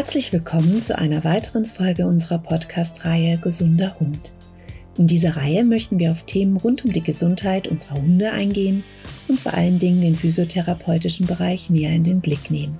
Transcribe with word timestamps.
Herzlich 0.00 0.32
willkommen 0.32 0.80
zu 0.80 0.96
einer 0.96 1.24
weiteren 1.24 1.66
Folge 1.66 2.06
unserer 2.06 2.38
Podcast-Reihe 2.38 3.36
Gesunder 3.36 4.00
Hund. 4.00 4.32
In 4.96 5.06
dieser 5.06 5.36
Reihe 5.36 5.62
möchten 5.62 5.98
wir 5.98 6.10
auf 6.10 6.22
Themen 6.22 6.56
rund 6.56 6.86
um 6.86 6.90
die 6.94 7.02
Gesundheit 7.02 7.68
unserer 7.68 8.00
Hunde 8.00 8.32
eingehen 8.32 8.82
und 9.28 9.38
vor 9.38 9.52
allen 9.52 9.78
Dingen 9.78 10.00
den 10.00 10.14
physiotherapeutischen 10.14 11.26
Bereich 11.26 11.68
näher 11.68 11.94
in 11.94 12.02
den 12.02 12.22
Blick 12.22 12.50
nehmen. 12.50 12.78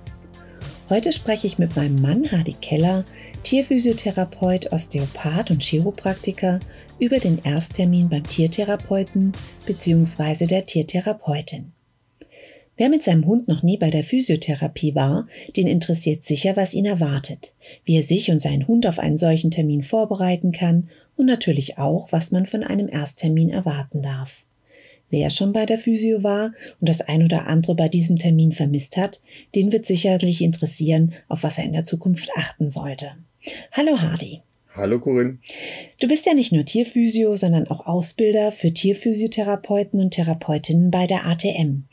Heute 0.89 1.13
spreche 1.13 1.47
ich 1.47 1.59
mit 1.59 1.77
meinem 1.77 2.01
Mann 2.01 2.33
Hardy 2.33 2.55
Keller, 2.55 3.05
Tierphysiotherapeut, 3.43 4.73
Osteopath 4.73 5.51
und 5.51 5.63
Chiropraktiker, 5.63 6.59
über 7.01 7.19
den 7.19 7.39
Ersttermin 7.45 8.09
beim 8.09 8.25
Tiertherapeuten 8.25 9.33
bzw. 9.67 10.47
der 10.47 10.65
Tiertherapeutin. 10.65 11.73
Wer 12.81 12.89
mit 12.89 13.03
seinem 13.03 13.27
Hund 13.27 13.47
noch 13.47 13.63
nie 13.63 13.77
bei 13.77 13.91
der 13.91 14.05
Physiotherapie 14.05 14.95
war, 14.95 15.29
den 15.55 15.67
interessiert 15.67 16.25
sicher, 16.25 16.57
was 16.57 16.73
ihn 16.73 16.87
erwartet, 16.87 17.53
wie 17.85 17.97
er 17.97 18.03
sich 18.03 18.31
und 18.31 18.39
seinen 18.39 18.67
Hund 18.67 18.87
auf 18.87 18.99
einen 18.99 19.19
solchen 19.19 19.51
Termin 19.51 19.83
vorbereiten 19.83 20.51
kann 20.51 20.89
und 21.15 21.27
natürlich 21.27 21.77
auch, 21.77 22.11
was 22.11 22.31
man 22.31 22.47
von 22.47 22.65
einem 22.65 22.89
Ersttermin 22.89 23.51
erwarten 23.51 24.01
darf. 24.01 24.47
Wer 25.11 25.29
schon 25.29 25.53
bei 25.53 25.67
der 25.67 25.77
Physio 25.77 26.23
war 26.23 26.55
und 26.81 26.89
das 26.89 27.03
ein 27.03 27.23
oder 27.23 27.49
andere 27.49 27.75
bei 27.75 27.91
diesem 27.91 28.17
Termin 28.17 28.53
vermisst 28.53 28.97
hat, 28.97 29.21
den 29.55 29.73
wird 29.73 29.85
sicherlich 29.85 30.41
interessieren, 30.41 31.13
auf 31.29 31.43
was 31.43 31.59
er 31.59 31.65
in 31.65 31.75
der 31.75 31.85
Zukunft 31.85 32.31
achten 32.35 32.71
sollte. 32.71 33.11
Hallo 33.73 34.01
Hardy. 34.01 34.41
Hallo 34.81 34.99
Corinne. 34.99 35.37
Du 36.01 36.09
bist 36.09 36.25
ja 36.25 36.33
nicht 36.33 36.53
nur 36.53 36.65
Tierphysio, 36.65 37.35
sondern 37.35 37.69
auch 37.69 37.87
Ausbilder 37.87 38.51
für 38.51 38.73
Tierphysiotherapeuten 38.73 40.01
und 40.01 40.13
Therapeutinnen 40.13 40.91
bei 40.91 41.07
der 41.07 41.27
ATM. 41.27 41.85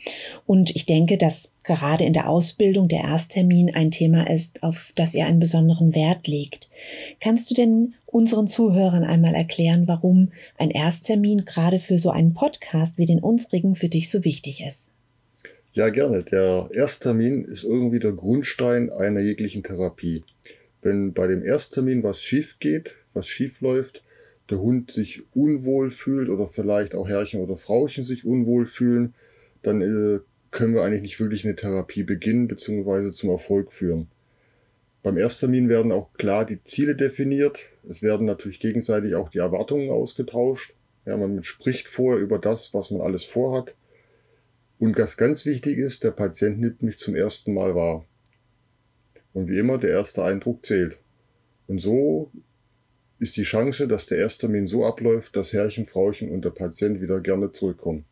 Und 0.45 0.73
ich 0.73 0.85
denke, 0.85 1.17
dass 1.17 1.53
gerade 1.63 2.05
in 2.05 2.13
der 2.13 2.29
Ausbildung 2.29 2.87
der 2.87 3.01
Ersttermin 3.01 3.75
ein 3.75 3.91
Thema 3.91 4.29
ist, 4.29 4.63
auf 4.63 4.93
das 4.95 5.15
ihr 5.15 5.25
einen 5.25 5.41
besonderen 5.41 5.93
Wert 5.95 6.27
legt. 6.27 6.69
Kannst 7.19 7.51
du 7.51 7.55
denn 7.55 7.95
unseren 8.05 8.47
Zuhörern 8.47 9.03
einmal 9.03 9.35
erklären, 9.35 9.89
warum 9.89 10.31
ein 10.57 10.71
Ersttermin 10.71 11.43
gerade 11.43 11.79
für 11.79 11.99
so 11.99 12.09
einen 12.09 12.33
Podcast 12.33 12.97
wie 12.97 13.05
den 13.05 13.19
unsrigen 13.19 13.75
für 13.75 13.89
dich 13.89 14.09
so 14.09 14.23
wichtig 14.23 14.63
ist? 14.65 14.91
Ja, 15.73 15.89
gerne. 15.89 16.23
Der 16.23 16.69
Ersttermin 16.73 17.43
ist 17.43 17.63
irgendwie 17.63 17.99
der 17.99 18.13
Grundstein 18.13 18.89
einer 18.89 19.19
jeglichen 19.19 19.61
Therapie 19.61 20.23
wenn 20.87 21.13
bei 21.13 21.27
dem 21.27 21.43
Ersttermin 21.43 22.01
was 22.01 22.21
schief 22.21 22.59
geht, 22.59 22.95
was 23.13 23.27
schief 23.27 23.59
läuft, 23.59 24.03
der 24.49 24.59
Hund 24.59 24.89
sich 24.89 25.23
unwohl 25.35 25.91
fühlt 25.91 26.29
oder 26.29 26.47
vielleicht 26.47 26.95
auch 26.95 27.09
Herrchen 27.09 27.41
oder 27.41 27.57
Frauchen 27.57 28.05
sich 28.05 28.23
unwohl 28.25 28.65
fühlen, 28.65 29.13
dann 29.63 29.81
äh, 29.81 30.19
können 30.51 30.73
wir 30.73 30.83
eigentlich 30.83 31.01
nicht 31.01 31.19
wirklich 31.19 31.43
eine 31.43 31.57
Therapie 31.57 32.03
beginnen 32.03 32.47
bzw. 32.47 33.11
zum 33.11 33.29
Erfolg 33.31 33.73
führen. 33.73 34.07
Beim 35.03 35.17
Ersttermin 35.17 35.67
werden 35.67 35.91
auch 35.91 36.13
klar 36.13 36.45
die 36.45 36.63
Ziele 36.63 36.95
definiert. 36.95 37.59
Es 37.89 38.01
werden 38.01 38.25
natürlich 38.25 38.61
gegenseitig 38.61 39.15
auch 39.15 39.27
die 39.27 39.39
Erwartungen 39.39 39.89
ausgetauscht. 39.89 40.73
Ja, 41.05 41.17
man 41.17 41.43
spricht 41.43 41.89
vorher 41.89 42.21
über 42.21 42.39
das, 42.39 42.73
was 42.73 42.91
man 42.91 43.01
alles 43.01 43.25
vorhat. 43.25 43.75
Und 44.79 44.97
was 44.97 45.17
ganz 45.17 45.45
wichtig 45.45 45.79
ist, 45.79 46.05
der 46.05 46.11
Patient 46.11 46.61
nimmt 46.61 46.81
mich 46.81 46.97
zum 46.97 47.13
ersten 47.13 47.53
Mal 47.53 47.75
wahr. 47.75 48.05
Und 49.37 49.49
wie 49.49 49.59
immer, 49.59 49.77
der 49.77 49.91
erste 49.91 50.23
Eindruck 50.23 50.65
zählt. 50.65 50.97
Und 51.67 51.77
so 51.77 52.31
ist 53.19 53.37
die 53.37 53.43
Chance, 53.43 53.87
dass 53.87 54.07
der 54.07 54.17
Ersttermin 54.17 54.65
so 54.67 54.83
abläuft, 54.83 55.35
dass 55.35 55.53
Herrchen, 55.53 55.85
Frauchen 55.85 56.31
und 56.31 56.43
der 56.43 56.49
Patient 56.49 57.01
wieder 57.01 57.21
gerne 57.21 57.51
zurückkommen. 57.51 58.03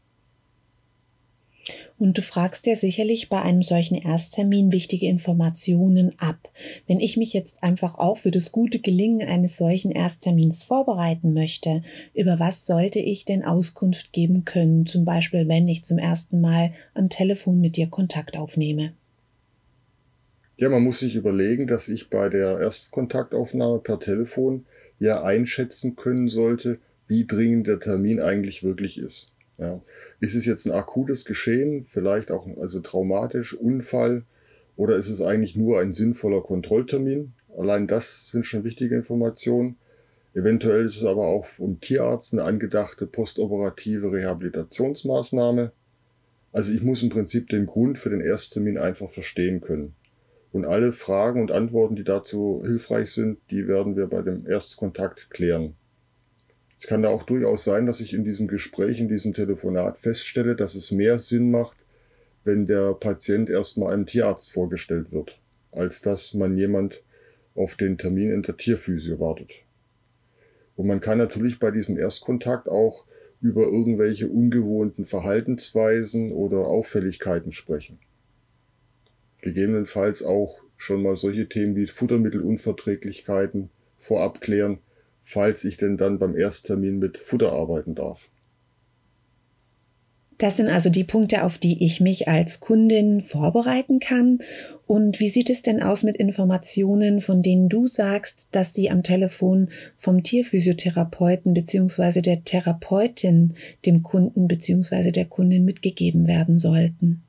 Und 1.97 2.19
du 2.19 2.21
fragst 2.21 2.67
ja 2.67 2.75
sicherlich 2.75 3.27
bei 3.27 3.41
einem 3.41 3.63
solchen 3.63 3.95
Ersttermin 3.95 4.71
wichtige 4.71 5.07
Informationen 5.07 6.13
ab. 6.19 6.47
Wenn 6.85 6.99
ich 6.99 7.17
mich 7.17 7.33
jetzt 7.33 7.63
einfach 7.63 7.97
auch 7.97 8.17
für 8.17 8.29
das 8.29 8.51
gute 8.51 8.77
Gelingen 8.77 9.27
eines 9.27 9.57
solchen 9.57 9.89
Ersttermins 9.89 10.63
vorbereiten 10.63 11.33
möchte, 11.33 11.81
über 12.13 12.37
was 12.37 12.67
sollte 12.67 12.99
ich 12.99 13.25
denn 13.25 13.43
Auskunft 13.43 14.13
geben 14.13 14.45
können, 14.45 14.85
zum 14.85 15.05
Beispiel 15.05 15.47
wenn 15.47 15.67
ich 15.67 15.83
zum 15.83 15.97
ersten 15.97 16.39
Mal 16.39 16.71
am 16.93 17.09
Telefon 17.09 17.61
mit 17.61 17.77
dir 17.77 17.87
Kontakt 17.87 18.37
aufnehme? 18.37 18.93
Ja, 20.57 20.69
man 20.69 20.83
muss 20.83 20.99
sich 20.99 21.15
überlegen, 21.15 21.67
dass 21.67 21.89
ich 21.89 22.09
bei 22.09 22.29
der 22.29 22.59
Erstkontaktaufnahme 22.59 23.79
per 23.79 23.99
Telefon 23.99 24.65
ja 24.99 25.21
einschätzen 25.23 25.95
können 25.95 26.29
sollte, 26.29 26.79
wie 27.07 27.25
dringend 27.25 27.67
der 27.67 27.79
Termin 27.79 28.21
eigentlich 28.21 28.63
wirklich 28.63 28.97
ist. 28.97 29.31
Ja. 29.57 29.81
Ist 30.19 30.35
es 30.35 30.45
jetzt 30.45 30.65
ein 30.65 30.71
akutes 30.71 31.25
Geschehen, 31.25 31.83
vielleicht 31.83 32.31
auch 32.31 32.47
also 32.57 32.79
traumatisch, 32.79 33.53
Unfall, 33.53 34.23
oder 34.77 34.97
ist 34.97 35.09
es 35.09 35.21
eigentlich 35.21 35.55
nur 35.55 35.79
ein 35.79 35.93
sinnvoller 35.93 36.41
Kontrolltermin? 36.41 37.33
Allein 37.57 37.87
das 37.87 38.29
sind 38.29 38.45
schon 38.45 38.63
wichtige 38.63 38.95
Informationen. 38.95 39.77
Eventuell 40.33 40.85
ist 40.85 40.97
es 40.97 41.05
aber 41.05 41.27
auch 41.27 41.45
vom 41.45 41.79
Tierarzt 41.79 42.33
eine 42.33 42.43
angedachte 42.43 43.07
postoperative 43.07 44.11
Rehabilitationsmaßnahme. 44.11 45.71
Also 46.51 46.73
ich 46.73 46.81
muss 46.81 47.03
im 47.03 47.09
Prinzip 47.09 47.47
den 47.49 47.65
Grund 47.65 47.97
für 47.97 48.09
den 48.09 48.19
Ersttermin 48.19 48.77
einfach 48.77 49.09
verstehen 49.09 49.61
können. 49.61 49.95
Und 50.55 50.63
alle 50.63 50.93
Fragen 50.93 51.41
und 51.41 51.51
Antworten, 51.51 51.97
die 51.97 52.05
dazu 52.05 52.63
hilfreich 52.65 53.11
sind, 53.11 53.39
die 53.51 53.67
werden 53.67 53.97
wir 53.97 54.07
bei 54.07 54.21
dem 54.21 54.47
Erstkontakt 54.47 55.29
klären. 55.29 55.75
Es 56.79 56.87
kann 56.87 57.01
da 57.01 57.09
auch 57.09 57.23
durchaus 57.23 57.65
sein, 57.65 57.85
dass 57.85 57.99
ich 57.99 58.13
in 58.13 58.23
diesem 58.23 58.47
Gespräch, 58.47 59.01
in 59.01 59.09
diesem 59.09 59.33
Telefonat 59.33 59.97
feststelle, 59.97 60.55
dass 60.55 60.75
es 60.75 60.91
mehr 60.91 61.19
Sinn 61.19 61.51
macht, 61.51 61.75
wenn 62.45 62.67
der 62.67 62.93
Patient 62.93 63.49
erstmal 63.49 63.93
einem 63.93 64.05
Tierarzt 64.05 64.53
vorgestellt 64.53 65.11
wird, 65.11 65.37
als 65.73 65.99
dass 65.99 66.33
man 66.33 66.57
jemand 66.57 67.03
auf 67.53 67.75
den 67.75 67.97
Termin 67.97 68.31
in 68.31 68.41
der 68.41 68.55
Tierphysio 68.55 69.19
wartet. 69.19 69.51
Und 70.77 70.87
man 70.87 71.01
kann 71.01 71.17
natürlich 71.17 71.59
bei 71.59 71.71
diesem 71.71 71.97
Erstkontakt 71.97 72.69
auch 72.69 73.03
über 73.41 73.63
irgendwelche 73.63 74.29
ungewohnten 74.29 75.03
Verhaltensweisen 75.03 76.31
oder 76.31 76.59
Auffälligkeiten 76.59 77.51
sprechen 77.51 77.99
gegebenenfalls 79.45 80.23
auch 80.23 80.59
schon 80.75 81.01
mal 81.01 81.15
solche 81.15 81.47
Themen 81.47 81.75
wie 81.77 81.87
Futtermittelunverträglichkeiten 81.87 83.69
vorab 83.99 84.41
klären, 84.41 84.79
falls 85.23 85.63
ich 85.63 85.77
denn 85.77 85.97
dann 85.97 86.19
beim 86.19 86.35
Ersttermin 86.35 86.99
mit 86.99 87.17
Futter 87.19 87.53
arbeiten 87.53 87.95
darf. 87.95 88.29
Das 90.37 90.57
sind 90.57 90.67
also 90.67 90.89
die 90.89 91.05
Punkte, 91.05 91.43
auf 91.43 91.57
die 91.57 91.85
ich 91.85 92.01
mich 92.01 92.27
als 92.27 92.59
Kundin 92.59 93.21
vorbereiten 93.21 93.99
kann. 93.99 94.39
Und 94.85 95.19
wie 95.19 95.29
sieht 95.29 95.49
es 95.49 95.61
denn 95.61 95.81
aus 95.81 96.03
mit 96.03 96.17
Informationen, 96.17 97.21
von 97.21 97.41
denen 97.41 97.69
du 97.69 97.87
sagst, 97.87 98.49
dass 98.51 98.73
sie 98.73 98.91
am 98.91 99.01
Telefon 99.01 99.69
vom 99.97 100.23
Tierphysiotherapeuten 100.23 101.53
bzw. 101.53 102.21
der 102.21 102.43
Therapeutin 102.43 103.53
dem 103.85 104.03
Kunden 104.03 104.47
bzw. 104.47 105.11
der 105.11 105.25
Kundin 105.25 105.63
mitgegeben 105.63 106.27
werden 106.27 106.59
sollten? 106.59 107.24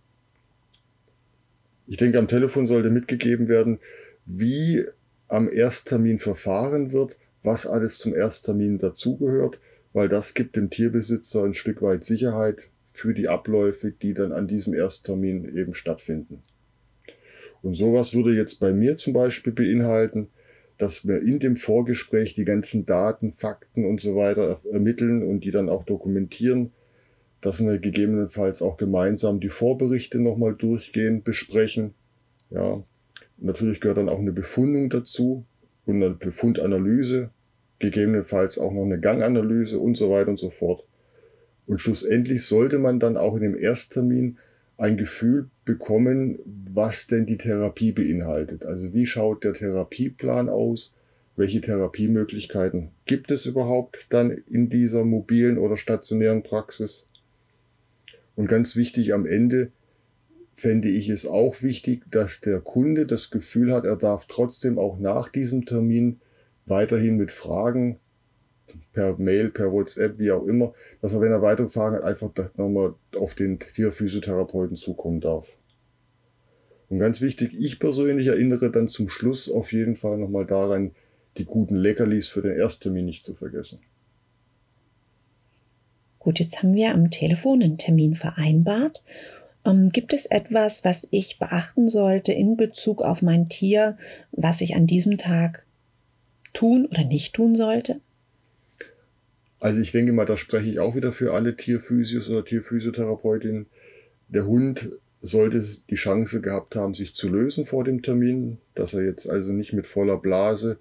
Ich 1.86 1.96
denke, 1.96 2.18
am 2.18 2.28
Telefon 2.28 2.66
sollte 2.66 2.90
mitgegeben 2.90 3.48
werden, 3.48 3.78
wie 4.24 4.84
am 5.28 5.50
Ersttermin 5.50 6.18
verfahren 6.18 6.92
wird, 6.92 7.16
was 7.42 7.66
alles 7.66 7.98
zum 7.98 8.14
Ersttermin 8.14 8.78
dazugehört, 8.78 9.60
weil 9.92 10.08
das 10.08 10.34
gibt 10.34 10.56
dem 10.56 10.70
Tierbesitzer 10.70 11.44
ein 11.44 11.54
Stück 11.54 11.82
weit 11.82 12.04
Sicherheit 12.04 12.70
für 12.92 13.14
die 13.14 13.28
Abläufe, 13.28 13.92
die 13.92 14.14
dann 14.14 14.32
an 14.32 14.48
diesem 14.48 14.74
Ersttermin 14.74 15.56
eben 15.56 15.74
stattfinden. 15.74 16.42
Und 17.62 17.74
sowas 17.74 18.14
würde 18.14 18.34
jetzt 18.34 18.60
bei 18.60 18.72
mir 18.72 18.96
zum 18.96 19.12
Beispiel 19.12 19.52
beinhalten, 19.52 20.28
dass 20.78 21.06
wir 21.06 21.22
in 21.22 21.38
dem 21.38 21.56
Vorgespräch 21.56 22.34
die 22.34 22.44
ganzen 22.44 22.84
Daten, 22.84 23.32
Fakten 23.32 23.86
und 23.86 24.00
so 24.00 24.16
weiter 24.16 24.60
ermitteln 24.70 25.22
und 25.22 25.40
die 25.40 25.50
dann 25.50 25.68
auch 25.68 25.84
dokumentieren, 25.84 26.72
dass 27.46 27.60
wir 27.60 27.78
gegebenenfalls 27.78 28.60
auch 28.60 28.76
gemeinsam 28.76 29.38
die 29.38 29.50
Vorberichte 29.50 30.18
nochmal 30.18 30.56
durchgehen, 30.56 31.22
besprechen. 31.22 31.94
Ja, 32.50 32.82
natürlich 33.38 33.80
gehört 33.80 33.98
dann 33.98 34.08
auch 34.08 34.18
eine 34.18 34.32
Befundung 34.32 34.90
dazu 34.90 35.44
und 35.84 36.02
eine 36.02 36.10
Befundanalyse, 36.10 37.30
gegebenenfalls 37.78 38.58
auch 38.58 38.72
noch 38.72 38.82
eine 38.82 38.98
Ganganalyse 38.98 39.78
und 39.78 39.96
so 39.96 40.10
weiter 40.10 40.30
und 40.30 40.40
so 40.40 40.50
fort. 40.50 40.82
Und 41.68 41.78
schlussendlich 41.78 42.44
sollte 42.44 42.80
man 42.80 42.98
dann 42.98 43.16
auch 43.16 43.36
in 43.36 43.44
dem 43.44 43.56
Ersttermin 43.56 44.38
ein 44.76 44.96
Gefühl 44.96 45.48
bekommen, 45.64 46.40
was 46.44 47.06
denn 47.06 47.26
die 47.26 47.36
Therapie 47.36 47.92
beinhaltet. 47.92 48.64
Also 48.64 48.92
wie 48.92 49.06
schaut 49.06 49.44
der 49.44 49.54
Therapieplan 49.54 50.48
aus? 50.48 50.96
Welche 51.36 51.60
Therapiemöglichkeiten 51.60 52.90
gibt 53.04 53.30
es 53.30 53.46
überhaupt 53.46 54.06
dann 54.10 54.32
in 54.32 54.68
dieser 54.68 55.04
mobilen 55.04 55.58
oder 55.58 55.76
stationären 55.76 56.42
Praxis? 56.42 57.06
Und 58.36 58.48
ganz 58.48 58.76
wichtig 58.76 59.12
am 59.12 59.26
Ende 59.26 59.72
fände 60.54 60.88
ich 60.88 61.08
es 61.08 61.26
auch 61.26 61.62
wichtig, 61.62 62.04
dass 62.10 62.40
der 62.40 62.60
Kunde 62.60 63.06
das 63.06 63.30
Gefühl 63.30 63.74
hat, 63.74 63.84
er 63.84 63.96
darf 63.96 64.26
trotzdem 64.26 64.78
auch 64.78 64.98
nach 64.98 65.28
diesem 65.28 65.66
Termin 65.66 66.20
weiterhin 66.66 67.16
mit 67.16 67.32
Fragen 67.32 67.98
per 68.92 69.16
Mail, 69.18 69.50
per 69.50 69.72
WhatsApp, 69.72 70.18
wie 70.18 70.30
auch 70.30 70.46
immer, 70.46 70.72
dass 71.00 71.14
er, 71.14 71.20
wenn 71.20 71.32
er 71.32 71.42
weitere 71.42 71.68
Fragen 71.68 71.96
hat, 71.96 72.04
einfach 72.04 72.30
nochmal 72.56 72.94
auf 73.14 73.34
den 73.34 73.58
Tierphysiotherapeuten 73.58 74.76
zukommen 74.76 75.20
darf. 75.20 75.48
Und 76.88 76.98
ganz 76.98 77.20
wichtig, 77.20 77.52
ich 77.58 77.78
persönlich 77.78 78.26
erinnere 78.28 78.70
dann 78.70 78.88
zum 78.88 79.08
Schluss 79.08 79.50
auf 79.50 79.72
jeden 79.72 79.96
Fall 79.96 80.18
nochmal 80.18 80.46
daran, 80.46 80.92
die 81.36 81.44
guten 81.44 81.74
Leckerlis 81.74 82.28
für 82.28 82.42
den 82.42 82.56
Ersttermin 82.56 83.04
nicht 83.04 83.24
zu 83.24 83.34
vergessen. 83.34 83.80
Gut, 86.26 86.40
jetzt 86.40 86.60
haben 86.60 86.74
wir 86.74 86.92
am 86.92 87.12
Telefon 87.12 87.62
einen 87.62 87.78
Termin 87.78 88.16
vereinbart. 88.16 89.04
Ähm, 89.64 89.90
gibt 89.90 90.12
es 90.12 90.26
etwas, 90.26 90.84
was 90.84 91.06
ich 91.12 91.38
beachten 91.38 91.88
sollte 91.88 92.32
in 92.32 92.56
Bezug 92.56 93.00
auf 93.00 93.22
mein 93.22 93.48
Tier, 93.48 93.96
was 94.32 94.60
ich 94.60 94.74
an 94.74 94.88
diesem 94.88 95.18
Tag 95.18 95.64
tun 96.52 96.86
oder 96.86 97.04
nicht 97.04 97.32
tun 97.32 97.54
sollte? 97.54 98.00
Also 99.60 99.80
ich 99.80 99.92
denke 99.92 100.12
mal, 100.12 100.26
da 100.26 100.36
spreche 100.36 100.68
ich 100.68 100.80
auch 100.80 100.96
wieder 100.96 101.12
für 101.12 101.32
alle 101.32 101.54
Tierphysios 101.56 102.28
oder 102.28 102.44
Tierphysiotherapeutinnen. 102.44 103.66
Der 104.26 104.46
Hund 104.48 104.90
sollte 105.22 105.64
die 105.88 105.94
Chance 105.94 106.40
gehabt 106.40 106.74
haben, 106.74 106.94
sich 106.94 107.14
zu 107.14 107.28
lösen 107.28 107.66
vor 107.66 107.84
dem 107.84 108.02
Termin, 108.02 108.58
dass 108.74 108.94
er 108.94 109.04
jetzt 109.04 109.30
also 109.30 109.52
nicht 109.52 109.72
mit 109.72 109.86
voller 109.86 110.16
Blase 110.16 110.80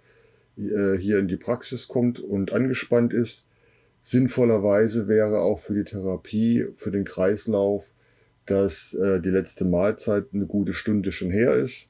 äh, 0.58 0.98
hier 0.98 1.20
in 1.20 1.28
die 1.28 1.38
Praxis 1.38 1.88
kommt 1.88 2.20
und 2.20 2.52
angespannt 2.52 3.14
ist. 3.14 3.46
Sinnvollerweise 4.08 5.08
wäre 5.08 5.40
auch 5.40 5.60
für 5.60 5.74
die 5.74 5.84
Therapie, 5.84 6.68
für 6.76 6.92
den 6.92 7.06
Kreislauf, 7.06 7.92
dass 8.46 8.94
äh, 8.94 9.20
die 9.20 9.32
letzte 9.32 9.66
Mahlzeit 9.66 10.26
eine 10.32 10.46
gute 10.46 10.74
Stunde 10.74 11.12
schon 11.12 11.32
her 11.32 11.56
ist. 11.56 11.90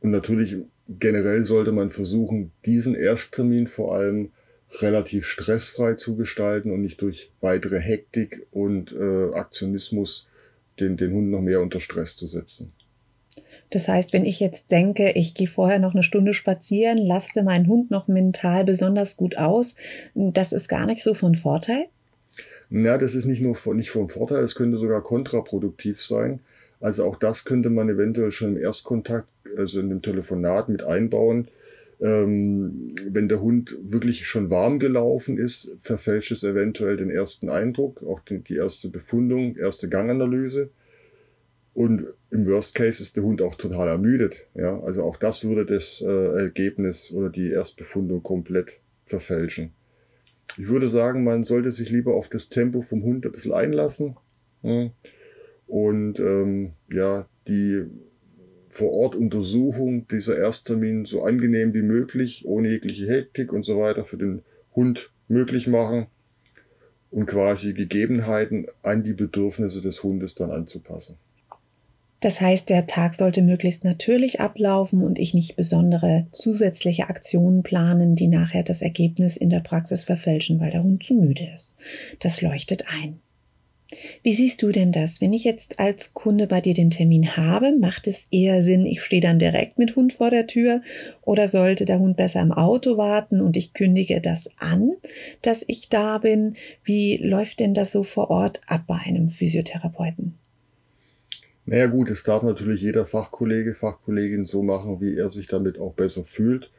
Und 0.00 0.10
natürlich 0.10 0.56
generell 0.86 1.46
sollte 1.46 1.72
man 1.72 1.88
versuchen, 1.88 2.52
diesen 2.66 2.94
Ersttermin 2.94 3.68
vor 3.68 3.96
allem 3.96 4.32
relativ 4.82 5.24
stressfrei 5.24 5.94
zu 5.94 6.14
gestalten 6.14 6.70
und 6.70 6.82
nicht 6.82 7.00
durch 7.00 7.32
weitere 7.40 7.80
Hektik 7.80 8.46
und 8.50 8.92
äh, 8.92 9.32
Aktionismus 9.32 10.28
den, 10.78 10.98
den 10.98 11.14
Hund 11.14 11.30
noch 11.30 11.40
mehr 11.40 11.62
unter 11.62 11.80
Stress 11.80 12.16
zu 12.18 12.26
setzen. 12.26 12.74
Das 13.70 13.88
heißt, 13.88 14.12
wenn 14.12 14.24
ich 14.24 14.40
jetzt 14.40 14.70
denke, 14.70 15.10
ich 15.10 15.34
gehe 15.34 15.48
vorher 15.48 15.78
noch 15.78 15.94
eine 15.94 16.02
Stunde 16.02 16.34
spazieren, 16.34 16.98
lasse 16.98 17.42
meinen 17.42 17.68
Hund 17.68 17.90
noch 17.90 18.08
mental 18.08 18.64
besonders 18.64 19.16
gut 19.16 19.36
aus, 19.36 19.76
das 20.14 20.52
ist 20.52 20.68
gar 20.68 20.86
nicht 20.86 21.02
so 21.02 21.14
von 21.14 21.34
Vorteil? 21.34 21.86
Na, 22.70 22.98
das 22.98 23.14
ist 23.14 23.24
nicht 23.24 23.40
nur 23.40 23.54
von, 23.54 23.76
nicht 23.76 23.90
von 23.90 24.08
Vorteil, 24.08 24.44
es 24.44 24.54
könnte 24.54 24.78
sogar 24.78 25.02
kontraproduktiv 25.02 26.02
sein. 26.02 26.40
Also 26.80 27.04
auch 27.04 27.16
das 27.16 27.44
könnte 27.44 27.70
man 27.70 27.88
eventuell 27.88 28.30
schon 28.30 28.56
im 28.56 28.62
Erstkontakt, 28.62 29.28
also 29.56 29.80
in 29.80 29.88
dem 29.88 30.02
Telefonat 30.02 30.68
mit 30.68 30.84
einbauen. 30.84 31.48
Ähm, 32.00 32.94
wenn 33.08 33.28
der 33.28 33.40
Hund 33.40 33.76
wirklich 33.82 34.26
schon 34.26 34.50
warm 34.50 34.78
gelaufen 34.78 35.36
ist, 35.36 35.72
verfälscht 35.80 36.30
es 36.30 36.44
eventuell 36.44 36.96
den 36.96 37.10
ersten 37.10 37.48
Eindruck, 37.48 38.04
auch 38.04 38.20
die, 38.20 38.38
die 38.38 38.56
erste 38.56 38.88
Befundung, 38.88 39.56
erste 39.56 39.88
Ganganalyse. 39.88 40.70
Und 41.78 42.12
im 42.32 42.44
Worst 42.48 42.74
Case 42.74 43.00
ist 43.00 43.16
der 43.16 43.22
Hund 43.22 43.40
auch 43.40 43.54
total 43.54 43.86
ermüdet. 43.86 44.34
Ja, 44.56 44.80
also 44.80 45.04
auch 45.04 45.16
das 45.16 45.44
würde 45.44 45.64
das 45.64 46.00
äh, 46.00 46.40
Ergebnis 46.40 47.12
oder 47.12 47.30
die 47.30 47.52
Erstbefundung 47.52 48.20
komplett 48.20 48.80
verfälschen. 49.06 49.70
Ich 50.56 50.66
würde 50.66 50.88
sagen, 50.88 51.22
man 51.22 51.44
sollte 51.44 51.70
sich 51.70 51.88
lieber 51.88 52.16
auf 52.16 52.28
das 52.28 52.48
Tempo 52.48 52.80
vom 52.80 53.04
Hund 53.04 53.24
ein 53.24 53.30
bisschen 53.30 53.52
einlassen. 53.52 54.16
Ja, 54.64 54.90
und 55.68 56.18
ähm, 56.18 56.72
ja, 56.92 57.28
die 57.46 57.84
vor 58.70 58.90
Ort 58.90 59.14
Untersuchung 59.14 60.08
dieser 60.08 60.36
Ersttermin 60.36 61.04
so 61.04 61.22
angenehm 61.22 61.74
wie 61.74 61.82
möglich, 61.82 62.42
ohne 62.44 62.70
jegliche 62.70 63.06
Hektik 63.06 63.52
und 63.52 63.62
so 63.62 63.78
weiter 63.78 64.04
für 64.04 64.16
den 64.16 64.42
Hund 64.74 65.12
möglich 65.28 65.68
machen 65.68 66.08
und 67.12 67.26
quasi 67.26 67.72
Gegebenheiten 67.72 68.66
an 68.82 69.04
die 69.04 69.12
Bedürfnisse 69.12 69.80
des 69.80 70.02
Hundes 70.02 70.34
dann 70.34 70.50
anzupassen. 70.50 71.18
Das 72.20 72.40
heißt, 72.40 72.68
der 72.68 72.86
Tag 72.86 73.14
sollte 73.14 73.42
möglichst 73.42 73.84
natürlich 73.84 74.40
ablaufen 74.40 75.04
und 75.04 75.18
ich 75.18 75.34
nicht 75.34 75.54
besondere 75.54 76.26
zusätzliche 76.32 77.08
Aktionen 77.08 77.62
planen, 77.62 78.16
die 78.16 78.26
nachher 78.26 78.64
das 78.64 78.82
Ergebnis 78.82 79.36
in 79.36 79.50
der 79.50 79.60
Praxis 79.60 80.04
verfälschen, 80.04 80.58
weil 80.58 80.70
der 80.70 80.82
Hund 80.82 81.04
zu 81.04 81.14
müde 81.14 81.48
ist. 81.54 81.74
Das 82.18 82.42
leuchtet 82.42 82.86
ein. 82.88 83.20
Wie 84.22 84.34
siehst 84.34 84.60
du 84.60 84.70
denn 84.70 84.92
das? 84.92 85.20
Wenn 85.22 85.32
ich 85.32 85.44
jetzt 85.44 85.78
als 85.78 86.12
Kunde 86.12 86.46
bei 86.46 86.60
dir 86.60 86.74
den 86.74 86.90
Termin 86.90 87.36
habe, 87.36 87.72
macht 87.72 88.06
es 88.06 88.28
eher 88.30 88.62
Sinn, 88.62 88.84
ich 88.84 89.00
stehe 89.00 89.22
dann 89.22 89.38
direkt 89.38 89.78
mit 89.78 89.96
Hund 89.96 90.12
vor 90.12 90.30
der 90.30 90.46
Tür 90.46 90.82
oder 91.22 91.48
sollte 91.48 91.86
der 91.86 91.98
Hund 91.98 92.16
besser 92.16 92.42
im 92.42 92.52
Auto 92.52 92.98
warten 92.98 93.40
und 93.40 93.56
ich 93.56 93.72
kündige 93.72 94.20
das 94.20 94.50
an, 94.58 94.92
dass 95.40 95.64
ich 95.66 95.88
da 95.88 96.18
bin? 96.18 96.54
Wie 96.84 97.16
läuft 97.16 97.60
denn 97.60 97.72
das 97.72 97.92
so 97.92 98.02
vor 98.02 98.28
Ort 98.28 98.60
ab 98.66 98.82
bei 98.86 98.96
einem 98.96 99.30
Physiotherapeuten? 99.30 100.34
Naja 101.68 101.86
gut, 101.86 102.08
es 102.08 102.22
darf 102.22 102.42
natürlich 102.42 102.80
jeder 102.80 103.04
Fachkollege, 103.04 103.74
Fachkollegin 103.74 104.46
so 104.46 104.62
machen, 104.62 105.02
wie 105.02 105.14
er 105.14 105.30
sich 105.30 105.48
damit 105.48 105.78
auch 105.78 105.92
besser 105.92 106.24
fühlt. 106.24 106.70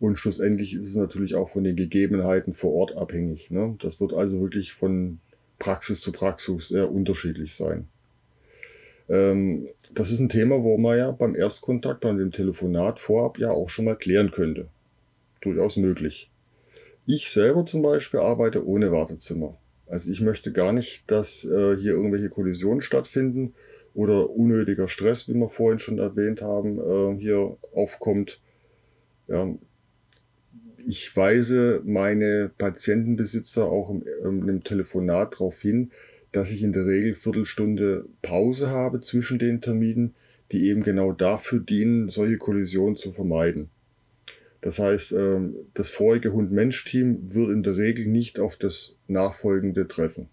Und 0.00 0.16
schlussendlich 0.16 0.74
ist 0.74 0.88
es 0.88 0.96
natürlich 0.96 1.36
auch 1.36 1.50
von 1.50 1.62
den 1.62 1.76
Gegebenheiten 1.76 2.52
vor 2.52 2.72
Ort 2.72 2.96
abhängig. 2.96 3.52
Ne? 3.52 3.76
Das 3.80 4.00
wird 4.00 4.12
also 4.12 4.40
wirklich 4.40 4.72
von 4.72 5.20
Praxis 5.60 6.00
zu 6.00 6.10
Praxis 6.10 6.66
sehr 6.66 6.90
unterschiedlich 6.90 7.54
sein. 7.54 7.86
Ähm, 9.08 9.68
das 9.94 10.10
ist 10.10 10.18
ein 10.18 10.28
Thema, 10.28 10.64
wo 10.64 10.78
man 10.78 10.98
ja 10.98 11.12
beim 11.12 11.36
Erstkontakt, 11.36 12.00
bei 12.00 12.10
dem 12.10 12.32
Telefonat 12.32 12.98
vorab 12.98 13.38
ja 13.38 13.52
auch 13.52 13.68
schon 13.68 13.84
mal 13.84 13.94
klären 13.94 14.32
könnte. 14.32 14.66
Durchaus 15.42 15.76
möglich. 15.76 16.28
Ich 17.06 17.30
selber 17.30 17.66
zum 17.66 17.82
Beispiel 17.82 18.18
arbeite 18.18 18.66
ohne 18.66 18.90
Wartezimmer. 18.90 19.56
Also 19.86 20.10
ich 20.10 20.20
möchte 20.20 20.50
gar 20.50 20.72
nicht, 20.72 21.04
dass 21.06 21.44
äh, 21.44 21.76
hier 21.76 21.92
irgendwelche 21.92 22.30
Kollisionen 22.30 22.82
stattfinden 22.82 23.54
oder 23.94 24.30
unnötiger 24.30 24.88
Stress, 24.88 25.28
wie 25.28 25.34
wir 25.34 25.48
vorhin 25.48 25.78
schon 25.78 25.98
erwähnt 25.98 26.42
haben, 26.42 26.78
äh, 26.78 27.20
hier 27.20 27.56
aufkommt. 27.74 28.40
Ich 30.86 31.16
weise 31.16 31.80
meine 31.84 32.50
Patientenbesitzer 32.58 33.64
auch 33.64 33.88
im, 33.88 34.04
ähm, 34.22 34.48
im 34.48 34.64
Telefonat 34.64 35.32
darauf 35.32 35.62
hin, 35.62 35.92
dass 36.32 36.50
ich 36.50 36.62
in 36.62 36.72
der 36.72 36.84
Regel 36.84 37.14
Viertelstunde 37.14 38.06
Pause 38.20 38.68
habe 38.68 39.00
zwischen 39.00 39.38
den 39.38 39.62
Terminen, 39.62 40.14
die 40.52 40.68
eben 40.68 40.82
genau 40.82 41.12
dafür 41.12 41.60
dienen, 41.60 42.10
solche 42.10 42.38
Kollisionen 42.38 42.96
zu 42.96 43.12
vermeiden. 43.12 43.70
Das 44.60 44.78
heißt, 44.78 45.12
ähm, 45.12 45.56
das 45.74 45.90
vorige 45.90 46.32
Hund-Mensch-Team 46.32 47.34
wird 47.34 47.50
in 47.50 47.62
der 47.62 47.76
Regel 47.76 48.06
nicht 48.06 48.40
auf 48.40 48.56
das 48.56 48.96
nachfolgende 49.06 49.86
treffen. 49.88 50.28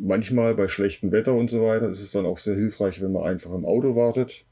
Manchmal 0.00 0.54
bei 0.54 0.68
schlechtem 0.68 1.12
Wetter 1.12 1.34
und 1.34 1.50
so 1.50 1.62
weiter 1.62 1.90
ist 1.90 2.00
es 2.00 2.12
dann 2.12 2.26
auch 2.26 2.38
sehr 2.38 2.54
hilfreich, 2.54 3.00
wenn 3.00 3.12
man 3.12 3.24
einfach 3.24 3.52
im 3.52 3.64
Auto 3.64 3.96
wartet 3.96 4.44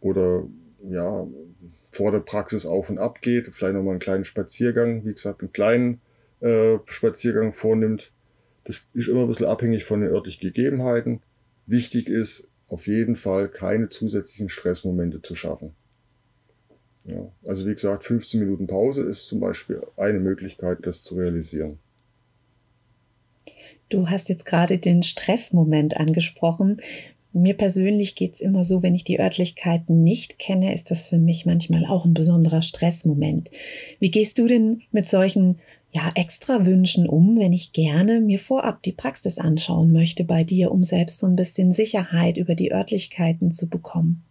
oder 0.00 0.44
ja, 0.88 1.26
vor 1.90 2.12
der 2.12 2.20
Praxis 2.20 2.64
auf 2.64 2.88
und 2.90 2.98
ab 2.98 3.20
geht, 3.20 3.48
vielleicht 3.52 3.74
nochmal 3.74 3.92
einen 3.92 4.00
kleinen 4.00 4.24
Spaziergang, 4.24 5.04
wie 5.04 5.12
gesagt, 5.12 5.40
einen 5.40 5.52
kleinen 5.52 6.00
äh, 6.40 6.78
Spaziergang 6.86 7.52
vornimmt. 7.52 8.12
Das 8.64 8.82
ist 8.94 9.08
immer 9.08 9.22
ein 9.22 9.28
bisschen 9.28 9.46
abhängig 9.46 9.84
von 9.84 10.00
den 10.00 10.10
örtlichen 10.10 10.40
Gegebenheiten. 10.40 11.20
Wichtig 11.66 12.08
ist 12.08 12.48
auf 12.68 12.86
jeden 12.86 13.16
Fall 13.16 13.48
keine 13.48 13.88
zusätzlichen 13.88 14.48
Stressmomente 14.48 15.22
zu 15.22 15.34
schaffen. 15.34 15.74
Ja, 17.04 17.32
also 17.44 17.66
wie 17.66 17.72
gesagt, 17.72 18.04
15 18.04 18.40
Minuten 18.40 18.66
Pause 18.66 19.02
ist 19.02 19.26
zum 19.26 19.40
Beispiel 19.40 19.80
eine 19.96 20.20
Möglichkeit, 20.20 20.78
das 20.82 21.02
zu 21.02 21.16
realisieren. 21.16 21.78
Du 23.90 24.08
hast 24.08 24.28
jetzt 24.28 24.46
gerade 24.46 24.78
den 24.78 25.02
Stressmoment 25.02 25.98
angesprochen. 25.98 26.80
Mir 27.32 27.54
persönlich 27.54 28.14
geht's 28.14 28.40
immer 28.40 28.64
so, 28.64 28.82
wenn 28.82 28.94
ich 28.94 29.04
die 29.04 29.20
Örtlichkeiten 29.20 30.02
nicht 30.02 30.38
kenne, 30.38 30.72
ist 30.72 30.90
das 30.90 31.08
für 31.08 31.18
mich 31.18 31.44
manchmal 31.44 31.84
auch 31.84 32.04
ein 32.04 32.14
besonderer 32.14 32.62
Stressmoment. 32.62 33.50
Wie 33.98 34.10
gehst 34.10 34.38
du 34.38 34.46
denn 34.46 34.82
mit 34.90 35.08
solchen 35.08 35.58
ja, 35.92 36.08
extra 36.14 36.66
Wünschen 36.66 37.08
um, 37.08 37.38
wenn 37.38 37.52
ich 37.52 37.72
gerne 37.72 38.20
mir 38.20 38.38
vorab 38.38 38.82
die 38.84 38.92
Praxis 38.92 39.38
anschauen 39.38 39.92
möchte 39.92 40.22
bei 40.24 40.44
dir, 40.44 40.70
um 40.70 40.84
selbst 40.84 41.18
so 41.18 41.26
ein 41.26 41.36
bisschen 41.36 41.72
Sicherheit 41.72 42.36
über 42.36 42.54
die 42.54 42.72
Örtlichkeiten 42.72 43.52
zu 43.52 43.68
bekommen? 43.68 44.22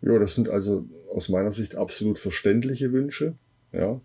Ja, 0.00 0.18
das 0.18 0.34
sind 0.34 0.48
also 0.48 0.86
aus 1.14 1.28
meiner 1.28 1.52
Sicht 1.52 1.74
absolut 1.74 2.18
verständliche 2.18 2.92
Wünsche, 2.92 3.34
ja, 3.72 4.00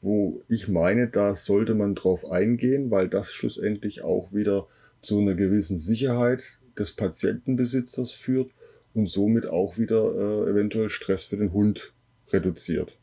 wo 0.00 0.42
ich 0.48 0.68
meine, 0.68 1.08
da 1.08 1.34
sollte 1.34 1.74
man 1.74 1.94
drauf 1.94 2.30
eingehen, 2.30 2.90
weil 2.90 3.08
das 3.08 3.32
schlussendlich 3.32 4.02
auch 4.02 4.32
wieder 4.32 4.66
zu 5.02 5.18
einer 5.18 5.34
gewissen 5.34 5.78
Sicherheit 5.78 6.42
des 6.78 6.92
Patientenbesitzers 6.92 8.12
führt 8.12 8.50
und 8.94 9.08
somit 9.08 9.46
auch 9.46 9.78
wieder 9.78 10.14
äh, 10.14 10.50
eventuell 10.50 10.88
Stress 10.88 11.24
für 11.24 11.36
den 11.36 11.52
Hund 11.52 11.92
reduziert. 12.30 12.96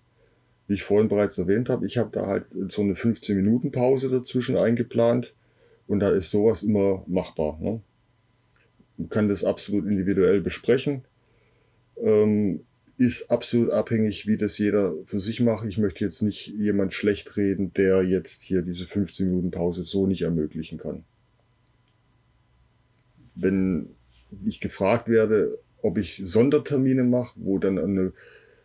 Wie 0.68 0.75
ich 0.75 0.84
vorhin 0.84 1.10
bereits 1.10 1.38
erwähnt 1.38 1.70
habe, 1.70 1.86
ich 1.86 1.98
habe 1.98 2.10
da 2.12 2.25
halt 2.25 2.46
so 2.70 2.82
eine 2.82 2.96
15 2.96 3.36
Minuten 3.36 3.72
Pause 3.72 4.10
dazwischen 4.10 4.58
eingeplant 4.58 5.34
und 5.88 6.00
da 6.00 6.10
ist 6.10 6.32
sowas 6.32 6.64
immer 6.64 7.04
machbar. 7.08 7.60
Ne? 7.62 7.82
Man 8.98 9.10
kann 9.10 9.30
das 9.30 9.44
absolut 9.44 9.86
individuell 9.86 10.42
besprechen. 10.42 11.04
Ähm, 11.98 12.62
ist 12.98 13.30
absolut 13.30 13.72
abhängig, 13.72 14.25
wie 14.25 14.38
das 14.38 14.58
jeder 14.58 14.94
für 15.06 15.20
sich 15.20 15.42
macht. 15.42 15.68
Ich 15.68 15.78
möchte 15.78 16.04
jetzt 16.04 16.22
nicht 16.22 16.48
jemand 16.48 16.94
schlecht 16.94 17.36
reden, 17.38 17.74
der 17.74 18.04
jetzt 18.04 18.42
hier 18.42 18.62
diese 18.62 18.88
15 18.88 19.28
Minuten 19.28 19.52
Pause 19.52 19.84
so 19.84 20.08
nicht 20.08 20.22
ermöglichen 20.22 20.78
kann 20.78 21.04
wenn 23.36 23.90
ich 24.46 24.60
gefragt 24.60 25.08
werde, 25.08 25.60
ob 25.82 25.98
ich 25.98 26.22
Sondertermine 26.24 27.04
mache, 27.04 27.38
wo 27.38 27.60
dann 27.60 27.78
eine, 27.78 28.14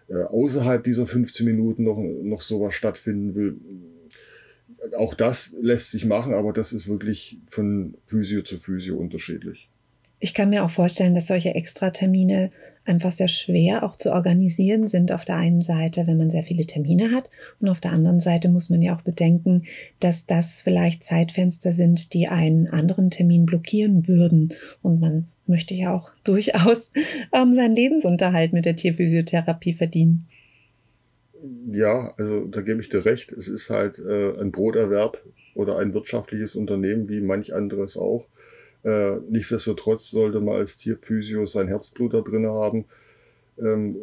äh, 0.08 0.22
außerhalb 0.22 0.82
dieser 0.82 1.06
15 1.06 1.44
Minuten 1.44 1.84
noch, 1.84 1.98
noch 1.98 2.40
sowas 2.40 2.74
stattfinden 2.74 3.34
will. 3.34 3.56
Auch 4.96 5.14
das 5.14 5.54
lässt 5.60 5.90
sich 5.90 6.06
machen, 6.06 6.32
aber 6.32 6.52
das 6.52 6.72
ist 6.72 6.88
wirklich 6.88 7.38
von 7.48 7.96
Physio 8.06 8.42
zu 8.42 8.56
Physio 8.56 8.96
unterschiedlich. 8.96 9.68
Ich 10.20 10.34
kann 10.34 10.50
mir 10.50 10.64
auch 10.64 10.70
vorstellen, 10.70 11.14
dass 11.14 11.26
solche 11.26 11.54
Extratermine 11.54 12.50
einfach 12.84 13.12
sehr 13.12 13.28
schwer 13.28 13.82
auch 13.84 13.96
zu 13.96 14.12
organisieren 14.12 14.88
sind 14.88 15.12
auf 15.12 15.24
der 15.24 15.36
einen 15.36 15.60
Seite, 15.60 16.06
wenn 16.06 16.16
man 16.16 16.30
sehr 16.30 16.42
viele 16.42 16.66
Termine 16.66 17.10
hat 17.12 17.30
und 17.60 17.68
auf 17.68 17.80
der 17.80 17.92
anderen 17.92 18.20
Seite 18.20 18.48
muss 18.48 18.70
man 18.70 18.82
ja 18.82 18.96
auch 18.96 19.02
bedenken, 19.02 19.64
dass 20.00 20.26
das 20.26 20.60
vielleicht 20.60 21.04
Zeitfenster 21.04 21.72
sind, 21.72 22.14
die 22.14 22.28
einen 22.28 22.68
anderen 22.68 23.10
Termin 23.10 23.46
blockieren 23.46 24.08
würden 24.08 24.54
und 24.82 25.00
man 25.00 25.28
möchte 25.46 25.74
ja 25.74 25.94
auch 25.94 26.10
durchaus 26.24 26.90
ähm, 27.32 27.54
seinen 27.54 27.76
Lebensunterhalt 27.76 28.52
mit 28.52 28.64
der 28.64 28.76
Tierphysiotherapie 28.76 29.74
verdienen. 29.74 30.26
Ja, 31.72 32.12
also 32.18 32.46
da 32.46 32.60
gebe 32.60 32.82
ich 32.82 32.90
dir 32.90 33.04
recht. 33.04 33.32
Es 33.32 33.48
ist 33.48 33.70
halt 33.70 33.98
äh, 33.98 34.38
ein 34.38 34.52
Broterwerb 34.52 35.22
oder 35.54 35.78
ein 35.78 35.94
wirtschaftliches 35.94 36.54
Unternehmen 36.54 37.08
wie 37.08 37.20
manch 37.20 37.54
anderes 37.54 37.96
auch. 37.96 38.28
Äh, 38.82 39.16
nichtsdestotrotz 39.28 40.10
sollte 40.10 40.40
man 40.40 40.56
als 40.56 40.76
Tierphysio 40.76 41.46
sein 41.46 41.68
Herzblut 41.68 42.14
da 42.14 42.20
drin 42.20 42.46
haben. 42.46 42.86
Ähm, 43.58 43.96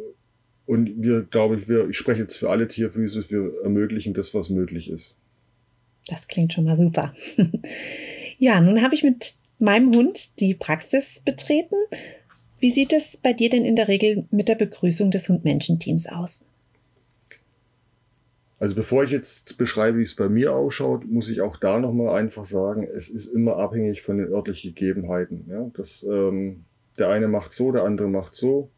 und 0.66 1.02
wir, 1.02 1.22
glaube 1.22 1.56
ich, 1.56 1.68
wir, 1.68 1.88
ich 1.88 1.96
spreche 1.96 2.20
jetzt 2.20 2.36
für 2.36 2.50
alle 2.50 2.68
Tierphysios, 2.68 3.30
wir 3.30 3.52
ermöglichen 3.62 4.14
das, 4.14 4.34
was 4.34 4.50
möglich 4.50 4.90
ist. 4.90 5.16
Das 6.06 6.28
klingt 6.28 6.52
schon 6.52 6.64
mal 6.64 6.76
super. 6.76 7.14
ja, 8.38 8.60
nun 8.60 8.82
habe 8.82 8.94
ich 8.94 9.02
mit 9.02 9.34
meinem 9.58 9.94
Hund 9.94 10.40
die 10.40 10.54
Praxis 10.54 11.20
betreten. 11.20 11.74
Wie 12.58 12.70
sieht 12.70 12.92
es 12.92 13.16
bei 13.16 13.32
dir 13.32 13.50
denn 13.50 13.64
in 13.64 13.76
der 13.76 13.88
Regel 13.88 14.26
mit 14.30 14.48
der 14.48 14.56
Begrüßung 14.56 15.10
des 15.10 15.28
Hund-Menschen-Teams 15.28 16.06
aus? 16.08 16.44
Also 18.60 18.74
bevor 18.74 19.04
ich 19.04 19.10
jetzt 19.10 19.56
beschreibe, 19.56 19.98
wie 19.98 20.02
es 20.02 20.16
bei 20.16 20.28
mir 20.28 20.52
ausschaut, 20.54 21.06
muss 21.06 21.28
ich 21.28 21.40
auch 21.42 21.56
da 21.58 21.78
nochmal 21.78 22.18
einfach 22.18 22.44
sagen, 22.44 22.82
es 22.84 23.08
ist 23.08 23.26
immer 23.26 23.56
abhängig 23.56 24.02
von 24.02 24.18
den 24.18 24.32
örtlichen 24.32 24.74
Gegebenheiten. 24.74 25.44
Ja? 25.48 25.70
Das, 25.74 26.04
ähm, 26.08 26.64
der 26.98 27.08
eine 27.08 27.28
macht 27.28 27.52
so, 27.52 27.70
der 27.70 27.84
andere 27.84 28.08
macht 28.08 28.34
so. 28.34 28.70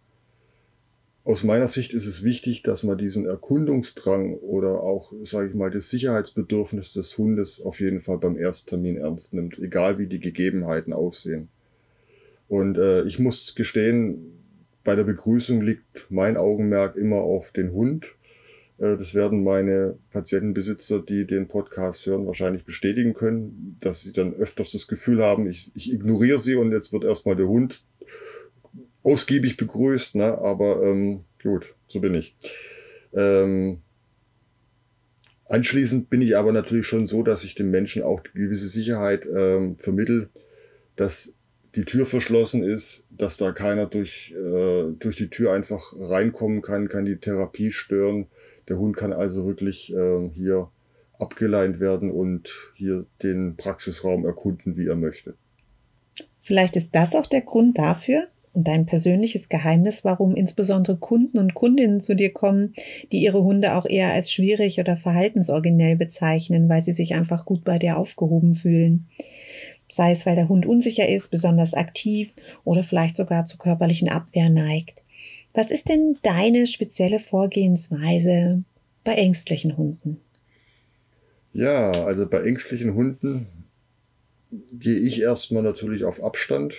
Aus 1.24 1.44
meiner 1.44 1.68
Sicht 1.68 1.94
ist 1.94 2.06
es 2.06 2.22
wichtig, 2.22 2.62
dass 2.62 2.82
man 2.82 2.98
diesen 2.98 3.26
Erkundungsdrang 3.26 4.34
oder 4.34 4.80
auch, 4.82 5.12
sage 5.24 5.48
ich 5.48 5.54
mal, 5.54 5.70
das 5.70 5.88
Sicherheitsbedürfnis 5.88 6.92
des 6.92 7.16
Hundes 7.16 7.60
auf 7.62 7.80
jeden 7.80 8.00
Fall 8.00 8.18
beim 8.18 8.36
Ersttermin 8.36 8.96
ernst 8.96 9.32
nimmt, 9.32 9.58
egal 9.58 9.98
wie 9.98 10.06
die 10.06 10.20
Gegebenheiten 10.20 10.92
aussehen. 10.92 11.48
Und 12.48 12.76
äh, 12.78 13.04
ich 13.04 13.18
muss 13.18 13.54
gestehen, 13.54 14.32
bei 14.82 14.96
der 14.96 15.04
Begrüßung 15.04 15.60
liegt 15.60 16.06
mein 16.10 16.36
Augenmerk 16.36 16.96
immer 16.96 17.18
auf 17.18 17.52
den 17.52 17.72
Hund 17.72 18.16
das 18.80 19.14
werden 19.14 19.44
meine 19.44 19.98
Patientenbesitzer, 20.10 21.02
die 21.02 21.26
den 21.26 21.48
Podcast 21.48 22.06
hören, 22.06 22.26
wahrscheinlich 22.26 22.64
bestätigen 22.64 23.12
können, 23.12 23.76
dass 23.78 24.00
sie 24.00 24.12
dann 24.12 24.32
öfters 24.32 24.72
das 24.72 24.88
Gefühl 24.88 25.22
haben, 25.22 25.46
ich, 25.46 25.70
ich 25.74 25.92
ignoriere 25.92 26.38
sie 26.38 26.54
und 26.54 26.72
jetzt 26.72 26.90
wird 26.90 27.04
erstmal 27.04 27.36
der 27.36 27.46
Hund 27.46 27.84
ausgiebig 29.02 29.58
begrüßt. 29.58 30.14
Ne? 30.14 30.38
Aber 30.38 30.82
ähm, 30.82 31.24
gut, 31.42 31.74
so 31.88 32.00
bin 32.00 32.14
ich. 32.14 32.34
Ähm, 33.12 33.82
anschließend 35.44 36.08
bin 36.08 36.22
ich 36.22 36.38
aber 36.38 36.52
natürlich 36.52 36.86
schon 36.86 37.06
so, 37.06 37.22
dass 37.22 37.44
ich 37.44 37.54
dem 37.54 37.70
Menschen 37.70 38.02
auch 38.02 38.22
gewisse 38.22 38.70
Sicherheit 38.70 39.26
ähm, 39.26 39.76
vermittel, 39.78 40.30
dass 40.96 41.34
die 41.74 41.84
Tür 41.84 42.06
verschlossen 42.06 42.64
ist, 42.64 43.04
dass 43.10 43.36
da 43.36 43.52
keiner 43.52 43.84
durch, 43.84 44.34
äh, 44.34 44.92
durch 44.98 45.16
die 45.16 45.28
Tür 45.28 45.52
einfach 45.52 45.92
reinkommen 45.98 46.62
kann, 46.62 46.88
kann 46.88 47.04
die 47.04 47.18
Therapie 47.18 47.72
stören 47.72 48.26
der 48.70 48.78
Hund 48.78 48.96
kann 48.96 49.12
also 49.12 49.44
wirklich 49.44 49.92
äh, 49.92 50.30
hier 50.32 50.68
abgeleint 51.18 51.80
werden 51.80 52.10
und 52.10 52.72
hier 52.76 53.04
den 53.22 53.56
Praxisraum 53.56 54.24
erkunden, 54.24 54.76
wie 54.78 54.86
er 54.86 54.96
möchte. 54.96 55.34
Vielleicht 56.40 56.76
ist 56.76 56.94
das 56.94 57.14
auch 57.14 57.26
der 57.26 57.42
Grund 57.42 57.76
dafür 57.76 58.28
und 58.52 58.66
dein 58.66 58.86
persönliches 58.86 59.48
Geheimnis, 59.48 60.04
warum 60.04 60.34
insbesondere 60.34 60.96
Kunden 60.96 61.38
und 61.38 61.54
Kundinnen 61.54 62.00
zu 62.00 62.14
dir 62.14 62.32
kommen, 62.32 62.74
die 63.12 63.22
ihre 63.22 63.42
Hunde 63.42 63.74
auch 63.74 63.86
eher 63.86 64.12
als 64.12 64.32
schwierig 64.32 64.80
oder 64.80 64.96
verhaltensoriginell 64.96 65.96
bezeichnen, 65.96 66.68
weil 66.68 66.80
sie 66.80 66.92
sich 66.92 67.14
einfach 67.14 67.44
gut 67.44 67.64
bei 67.64 67.78
dir 67.78 67.98
aufgehoben 67.98 68.54
fühlen. 68.54 69.06
Sei 69.90 70.12
es, 70.12 70.24
weil 70.24 70.36
der 70.36 70.48
Hund 70.48 70.66
unsicher 70.66 71.08
ist, 71.08 71.30
besonders 71.30 71.74
aktiv 71.74 72.32
oder 72.64 72.82
vielleicht 72.82 73.16
sogar 73.16 73.44
zu 73.44 73.58
körperlichen 73.58 74.08
Abwehr 74.08 74.48
neigt. 74.48 75.02
Was 75.52 75.70
ist 75.70 75.88
denn 75.88 76.18
deine 76.22 76.66
spezielle 76.66 77.18
Vorgehensweise 77.18 78.62
bei 79.04 79.14
ängstlichen 79.14 79.76
Hunden? 79.76 80.20
Ja, 81.52 81.90
also 81.90 82.28
bei 82.28 82.42
ängstlichen 82.42 82.94
Hunden 82.94 83.46
gehe 84.72 84.98
ich 84.98 85.20
erstmal 85.20 85.62
natürlich 85.62 86.04
auf 86.04 86.22
Abstand, 86.22 86.74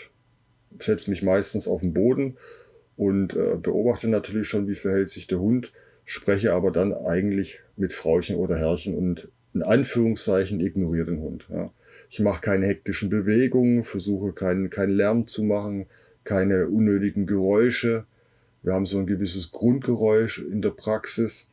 setze 0.79 1.09
mich 1.09 1.21
meistens 1.21 1.67
auf 1.67 1.81
den 1.81 1.93
Boden 1.93 2.37
und 2.95 3.35
äh, 3.35 3.57
beobachte 3.61 4.07
natürlich 4.07 4.47
schon, 4.47 4.67
wie 4.67 4.75
verhält 4.75 5.09
sich 5.09 5.27
der 5.27 5.39
Hund, 5.39 5.73
spreche 6.05 6.53
aber 6.53 6.71
dann 6.71 6.93
eigentlich 6.93 7.59
mit 7.75 7.93
Frauchen 7.93 8.35
oder 8.35 8.57
Herrchen 8.57 8.95
und 8.95 9.29
in 9.53 9.63
Anführungszeichen 9.63 10.61
ignoriere 10.61 11.07
den 11.07 11.19
Hund. 11.19 11.47
Ja. 11.49 11.71
Ich 12.09 12.19
mache 12.19 12.41
keine 12.41 12.67
hektischen 12.67 13.09
Bewegungen, 13.09 13.83
versuche 13.83 14.31
keinen, 14.33 14.69
keinen 14.69 14.95
Lärm 14.95 15.27
zu 15.27 15.43
machen, 15.43 15.87
keine 16.23 16.67
unnötigen 16.67 17.25
Geräusche, 17.25 18.05
wir 18.63 18.73
haben 18.73 18.85
so 18.85 18.99
ein 18.99 19.07
gewisses 19.07 19.51
Grundgeräusch 19.51 20.39
in 20.39 20.61
der 20.61 20.71
Praxis. 20.71 21.49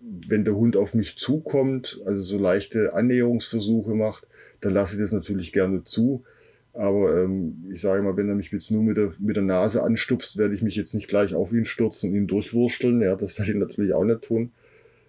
Wenn 0.00 0.44
der 0.44 0.56
Hund 0.56 0.76
auf 0.76 0.94
mich 0.94 1.16
zukommt, 1.16 2.00
also 2.06 2.22
so 2.22 2.38
leichte 2.38 2.94
Annäherungsversuche 2.94 3.94
macht, 3.94 4.26
dann 4.60 4.72
lasse 4.72 4.96
ich 4.96 5.02
das 5.02 5.12
natürlich 5.12 5.52
gerne 5.52 5.84
zu. 5.84 6.24
Aber 6.72 7.22
ähm, 7.22 7.64
ich 7.72 7.80
sage 7.80 8.02
mal, 8.02 8.16
wenn 8.16 8.28
er 8.28 8.34
mich 8.34 8.50
jetzt 8.52 8.70
nur 8.70 8.82
mit 8.82 8.96
der, 8.96 9.12
mit 9.18 9.36
der 9.36 9.42
Nase 9.42 9.82
anstupst, 9.82 10.38
werde 10.38 10.54
ich 10.54 10.62
mich 10.62 10.76
jetzt 10.76 10.94
nicht 10.94 11.08
gleich 11.08 11.34
auf 11.34 11.52
ihn 11.52 11.64
stürzen 11.64 12.10
und 12.10 12.16
ihn 12.16 12.26
durchwursteln. 12.26 13.02
Ja, 13.02 13.16
das 13.16 13.36
werde 13.38 13.52
ich 13.52 13.58
natürlich 13.58 13.92
auch 13.92 14.04
nicht 14.04 14.22
tun. 14.22 14.52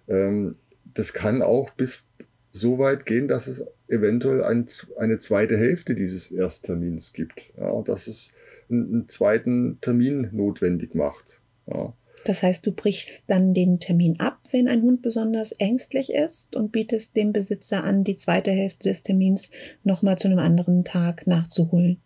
Ähm, 0.08 0.56
das 0.92 1.12
kann 1.12 1.40
auch 1.40 1.70
bis 1.70 2.08
so 2.50 2.78
weit 2.78 3.06
gehen, 3.06 3.28
dass 3.28 3.46
es 3.46 3.64
eventuell 3.88 4.42
ein, 4.42 4.66
eine 4.98 5.18
zweite 5.18 5.56
Hälfte 5.56 5.94
dieses 5.94 6.30
Ersttermins 6.30 7.14
gibt. 7.14 7.52
Ja, 7.56 7.80
das 7.82 8.08
ist 8.08 8.34
einen 8.72 9.08
zweiten 9.08 9.78
Termin 9.80 10.28
notwendig 10.32 10.94
macht. 10.94 11.40
Ja. 11.66 11.94
Das 12.24 12.42
heißt, 12.42 12.64
du 12.66 12.72
brichst 12.72 13.28
dann 13.28 13.52
den 13.52 13.80
Termin 13.80 14.20
ab, 14.20 14.38
wenn 14.52 14.68
ein 14.68 14.82
Hund 14.82 15.02
besonders 15.02 15.52
ängstlich 15.52 16.12
ist 16.12 16.54
und 16.54 16.70
bietest 16.70 17.16
dem 17.16 17.32
Besitzer 17.32 17.82
an, 17.82 18.04
die 18.04 18.16
zweite 18.16 18.52
Hälfte 18.52 18.88
des 18.88 19.02
Termins 19.02 19.50
nochmal 19.82 20.18
zu 20.18 20.28
einem 20.28 20.38
anderen 20.38 20.84
Tag 20.84 21.26
nachzuholen. 21.26 22.00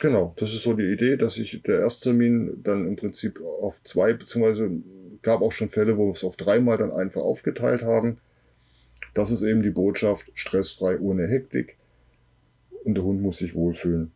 Genau, 0.00 0.34
das 0.36 0.52
ist 0.52 0.64
so 0.64 0.74
die 0.74 0.92
Idee, 0.92 1.16
dass 1.16 1.38
ich 1.38 1.62
der 1.62 1.80
Ersttermin 1.80 2.60
dann 2.62 2.86
im 2.86 2.96
Prinzip 2.96 3.40
auf 3.40 3.80
zwei, 3.84 4.12
beziehungsweise 4.12 4.70
gab 5.22 5.40
auch 5.40 5.52
schon 5.52 5.70
Fälle, 5.70 5.96
wo 5.96 6.06
wir 6.06 6.12
es 6.12 6.24
auf 6.24 6.36
dreimal 6.36 6.76
dann 6.76 6.92
einfach 6.92 7.22
aufgeteilt 7.22 7.82
haben. 7.82 8.18
Das 9.14 9.30
ist 9.30 9.42
eben 9.42 9.62
die 9.62 9.70
Botschaft, 9.70 10.26
stressfrei, 10.34 10.98
ohne 10.98 11.28
Hektik. 11.28 11.76
Und 12.84 12.94
der 12.94 13.04
Hund 13.04 13.22
muss 13.22 13.38
sich 13.38 13.54
wohlfühlen. 13.54 14.10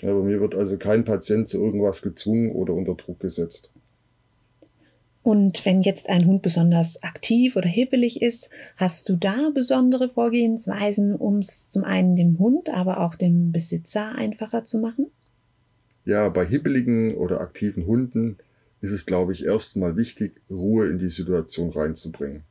Ja, 0.00 0.14
bei 0.14 0.22
mir 0.22 0.40
wird 0.40 0.54
also 0.54 0.76
kein 0.76 1.04
Patient 1.04 1.48
zu 1.48 1.62
irgendwas 1.62 2.02
gezwungen 2.02 2.52
oder 2.52 2.72
unter 2.72 2.94
Druck 2.94 3.20
gesetzt. 3.20 3.70
Und 5.22 5.66
wenn 5.66 5.82
jetzt 5.82 6.08
ein 6.08 6.24
Hund 6.24 6.40
besonders 6.42 7.02
aktiv 7.02 7.56
oder 7.56 7.68
hibbelig 7.68 8.22
ist, 8.22 8.48
hast 8.76 9.08
du 9.08 9.16
da 9.16 9.50
besondere 9.52 10.08
Vorgehensweisen, 10.08 11.14
um 11.14 11.38
es 11.38 11.68
zum 11.68 11.84
einen 11.84 12.16
dem 12.16 12.38
Hund, 12.38 12.70
aber 12.70 13.00
auch 13.00 13.14
dem 13.14 13.52
Besitzer 13.52 14.14
einfacher 14.14 14.64
zu 14.64 14.78
machen? 14.78 15.08
Ja, 16.04 16.28
bei 16.30 16.46
hibbeligen 16.46 17.14
oder 17.16 17.40
aktiven 17.40 17.86
Hunden 17.86 18.38
ist 18.80 18.92
es, 18.92 19.04
glaube 19.04 19.32
ich, 19.34 19.44
erstmal 19.44 19.96
wichtig, 19.96 20.40
Ruhe 20.48 20.88
in 20.88 20.98
die 20.98 21.10
Situation 21.10 21.70
reinzubringen. 21.70 22.44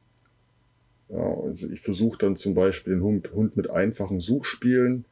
Ja, 1.09 1.17
also 1.17 1.67
ich 1.69 1.81
versuche 1.81 2.19
dann 2.19 2.35
zum 2.35 2.53
Beispiel 2.53 2.93
den 2.93 3.01
Hund, 3.01 3.31
Hund 3.33 3.55
mit 3.55 3.71
einfachen 3.71 4.19
Suchspielen 4.19 5.05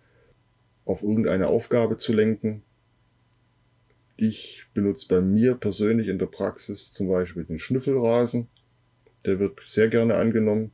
auf 0.86 1.04
irgendeine 1.04 1.48
Aufgabe 1.48 1.98
zu 1.98 2.14
lenken. 2.14 2.64
Ich 4.18 4.68
benutze 4.74 5.08
bei 5.10 5.20
mir 5.20 5.56
persönlich 5.56 6.08
in 6.08 6.20
der 6.20 6.28
Praxis 6.28 6.92
zum 6.92 7.10
Beispiel 7.10 7.44
den 7.44 7.60
Schnüffelrasen. 7.60 8.48
Der 9.26 9.40
wird 9.40 9.60
sehr 9.66 9.90
gerne 9.90 10.16
angenommen. 10.16 10.72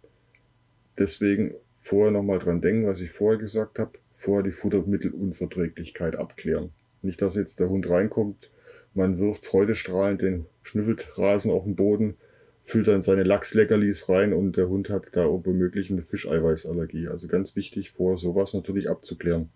Deswegen 1.00 1.56
vorher 1.80 2.12
nochmal 2.12 2.40
dran 2.40 2.62
denken, 2.62 2.86
was 2.86 3.00
ich 3.00 3.12
vorher 3.12 3.40
gesagt 3.40 3.80
habe. 3.80 3.94
Vorher 4.16 4.44
die 4.44 4.52
Futtermittelunverträglichkeit 4.52 6.16
abklären. 6.16 6.72
Nicht, 7.02 7.22
dass 7.22 7.34
jetzt 7.34 7.60
der 7.60 7.70
Hund 7.70 7.90
reinkommt, 7.90 8.52
man 8.94 9.20
wirft 9.20 9.46
freudestrahlend 9.46 10.22
den 10.22 10.46
Schnüffelrasen 10.64 11.50
auf 11.50 11.64
den 11.64 11.76
Boden, 11.76 12.18
füllt 12.64 12.88
dann 12.88 13.02
seine 13.02 13.24
Lachsleckerlis 13.24 14.10
rein 14.10 14.34
und 14.34 14.58
der 14.58 14.70
Hund 14.70 14.90
hat 14.90 15.08
da 15.14 15.26
womöglich 15.26 15.90
eine 15.90 16.04
Fischeiweißallergie. 16.04 17.08
Also 17.08 17.28
ganz 17.28 17.56
wichtig, 17.56 17.92
vor 17.92 18.18
sowas 18.18 18.54
natürlich 18.54 18.90
abzuklären. 18.90 19.50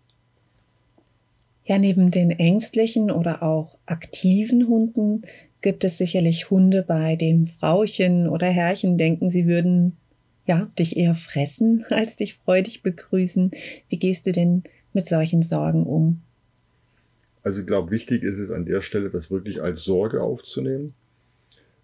Ja, 1.65 1.79
neben 1.79 2.11
den 2.11 2.29
ängstlichen 2.31 3.09
oder 3.09 3.41
auch 3.41 3.77
aktiven 3.87 4.67
Hunden 4.67 5.23
gibt 5.61 5.83
es 5.83 5.97
sicherlich 5.97 6.51
Hunde, 6.51 6.83
bei 6.83 7.15
dem 7.15 7.47
Frauchen 7.47 8.29
oder 8.29 8.47
Herrchen 8.47 8.99
denken, 8.99 9.31
sie 9.31 9.47
würden 9.47 9.97
ja 10.45 10.71
dich 10.77 10.95
eher 10.95 11.15
fressen, 11.15 11.83
als 11.89 12.17
dich 12.17 12.35
freudig 12.35 12.83
begrüßen. 12.83 13.51
Wie 13.89 13.97
gehst 13.97 14.27
du 14.27 14.31
denn 14.31 14.63
mit 14.93 15.07
solchen 15.07 15.41
Sorgen 15.41 15.85
um? 15.85 16.21
Also 17.41 17.61
ich 17.61 17.67
glaube, 17.67 17.91
wichtig 17.91 18.21
ist 18.21 18.37
es 18.37 18.51
an 18.51 18.65
der 18.65 18.81
Stelle, 18.81 19.09
das 19.09 19.31
wirklich 19.31 19.61
als 19.61 19.83
Sorge 19.83 20.21
aufzunehmen. 20.21 20.93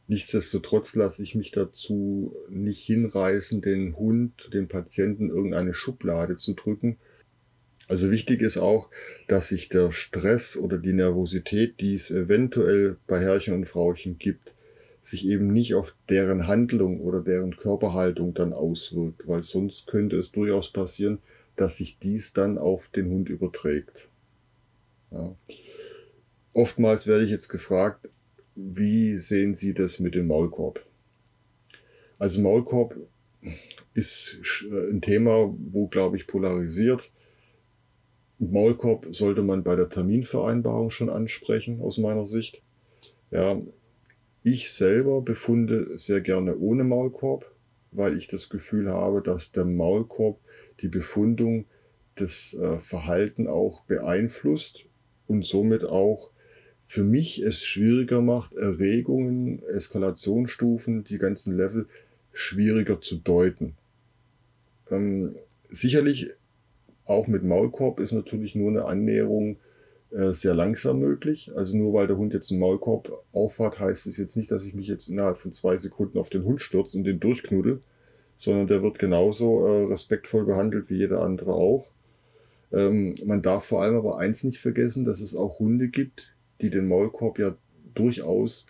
Nichtsdestotrotz 0.08 0.96
lasse 0.96 1.24
ich 1.24 1.36
mich 1.36 1.52
dazu 1.52 2.36
nicht 2.50 2.84
hinreißen, 2.86 3.62
den 3.62 3.96
Hund, 3.96 4.50
den 4.54 4.68
Patienten 4.68 5.30
irgendeine 5.30 5.74
Schublade 5.74 6.38
zu 6.38 6.54
drücken. 6.54 6.98
Also 7.92 8.10
wichtig 8.10 8.40
ist 8.40 8.58
auch, 8.58 8.90
dass 9.28 9.50
sich 9.50 9.68
der 9.68 9.92
Stress 9.92 10.56
oder 10.56 10.78
die 10.78 10.94
Nervosität, 10.94 11.82
die 11.82 11.96
es 11.96 12.10
eventuell 12.10 12.96
bei 13.06 13.20
Herrchen 13.20 13.54
und 13.54 13.68
Frauchen 13.68 14.18
gibt, 14.18 14.54
sich 15.04 15.28
eben 15.28 15.52
nicht 15.52 15.76
auf 15.76 15.94
deren 16.08 16.48
Handlung 16.48 17.02
oder 17.02 17.20
deren 17.20 17.58
Körperhaltung 17.58 18.34
dann 18.34 18.54
auswirkt, 18.54 19.28
weil 19.28 19.44
sonst 19.44 19.88
könnte 19.88 20.16
es 20.16 20.32
durchaus 20.32 20.72
passieren, 20.72 21.20
dass 21.58 21.80
sich 21.80 22.00
dies 22.00 22.32
dann 22.32 22.58
auf 22.58 22.88
den 22.88 23.10
Hund 23.10 23.28
überträgt. 23.28 24.08
Ja. 25.12 25.36
Oftmals 26.54 27.08
werde 27.08 27.26
ich 27.26 27.30
jetzt 27.30 27.50
gefragt, 27.50 28.08
wie 28.56 29.18
sehen 29.18 29.54
Sie 29.54 29.74
das 29.74 30.00
mit 30.00 30.16
dem 30.16 30.28
Maulkorb? 30.28 30.82
Also 32.18 32.40
Maulkorb 32.40 32.96
ist 33.94 34.38
ein 34.62 35.02
Thema, 35.02 35.54
wo, 35.60 35.90
glaube 35.90 36.16
ich, 36.16 36.26
polarisiert. 36.26 37.12
Maulkorb 38.50 39.08
sollte 39.12 39.44
man 39.44 39.64
bei 39.64 39.76
der 39.76 39.90
Terminvereinbarung 39.90 40.90
schon 40.90 41.10
ansprechen, 41.10 41.82
aus 41.82 41.98
meiner 41.98 42.26
Sicht. 42.26 42.62
Ja, 43.30 43.62
ich 44.44 44.72
selber 44.72 45.22
befunde 45.22 45.98
sehr 46.00 46.22
gerne 46.22 46.58
ohne 46.58 46.84
Maulkorb, 46.84 47.52
weil 47.92 48.18
ich 48.18 48.28
das 48.28 48.50
Gefühl 48.50 48.90
habe, 48.90 49.22
dass 49.22 49.52
der 49.52 49.66
Maulkorb 49.66 50.40
die 50.82 50.88
Befundung 50.88 51.66
das 52.16 52.56
äh, 52.56 52.80
Verhalten 52.80 53.48
auch 53.48 53.84
beeinflusst 53.84 54.86
und 55.28 55.46
somit 55.46 55.86
auch 55.86 56.32
für 56.88 57.04
mich 57.04 57.42
es 57.42 57.64
schwieriger 57.64 58.22
macht, 58.22 58.54
Erregungen, 58.54 59.64
Eskalationsstufen, 59.64 61.04
die 61.04 61.20
ganzen 61.20 61.56
Level 61.56 61.88
schwieriger 62.34 63.00
zu 63.00 63.18
deuten. 63.18 63.76
Ähm, 64.90 65.36
sicherlich 65.70 66.32
auch 67.06 67.28
mit 67.28 67.44
Maulkorb 67.44 68.00
ist 68.00 68.12
natürlich 68.12 68.56
nur 68.56 68.70
eine 68.70 68.86
Annäherung 68.86 69.58
äh, 70.12 70.34
sehr 70.34 70.54
langsam 70.54 71.00
möglich. 71.00 71.52
Also 71.56 71.76
nur 71.76 71.94
weil 71.94 72.08
der 72.08 72.18
Hund 72.18 72.34
jetzt 72.34 72.52
einen 72.52 72.60
Maulkorb 72.60 73.24
auffahrt, 73.32 73.80
heißt 73.80 74.08
es 74.08 74.18
jetzt 74.18 74.36
nicht, 74.38 74.52
dass 74.52 74.64
ich 74.64 74.74
mich 74.74 74.88
jetzt 74.88 75.08
innerhalb 75.08 75.38
von 75.38 75.52
zwei 75.52 75.78
Sekunden 75.78 76.18
auf 76.18 76.30
den 76.30 76.44
Hund 76.44 76.62
stürze 76.62 76.98
und 76.98 77.06
den 77.06 77.20
durchknuddel, 77.20 77.82
sondern 78.38 78.68
der 78.68 78.84
wird 78.84 79.00
genauso 79.00 79.66
äh, 79.66 79.86
respektvoll 79.86 80.46
behandelt 80.46 80.90
wie 80.90 80.98
jeder 80.98 81.22
andere 81.22 81.54
auch. 81.54 81.92
Ähm, 82.72 83.16
man 83.26 83.42
darf 83.42 83.66
vor 83.66 83.82
allem 83.82 83.96
aber 83.96 84.18
eins 84.18 84.44
nicht 84.44 84.60
vergessen, 84.60 85.06
dass 85.06 85.20
es 85.20 85.36
auch 85.36 85.60
Hunde 85.60 85.90
gibt, 85.90 86.36
die 86.62 86.70
den 86.70 86.88
Maulkorb 86.88 87.40
ja 87.40 87.56
durchaus 87.94 88.66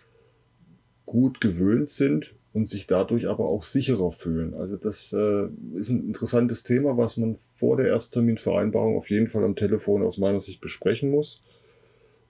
gut 1.06 1.40
gewöhnt 1.40 1.90
sind 1.90 2.34
und 2.54 2.68
sich 2.68 2.86
dadurch 2.86 3.28
aber 3.28 3.46
auch 3.48 3.62
sicherer 3.62 4.12
fühlen. 4.12 4.54
Also 4.54 4.76
das 4.76 5.12
äh, 5.12 5.46
ist 5.74 5.88
ein 5.88 6.06
interessantes 6.06 6.62
Thema, 6.62 6.96
was 6.96 7.16
man 7.16 7.36
vor 7.36 7.76
der 7.76 7.86
Erstterminvereinbarung 7.86 8.96
auf 8.96 9.08
jeden 9.10 9.28
Fall 9.28 9.44
am 9.44 9.56
Telefon 9.56 10.02
aus 10.02 10.18
meiner 10.18 10.40
Sicht 10.40 10.60
besprechen 10.60 11.10
muss 11.10 11.42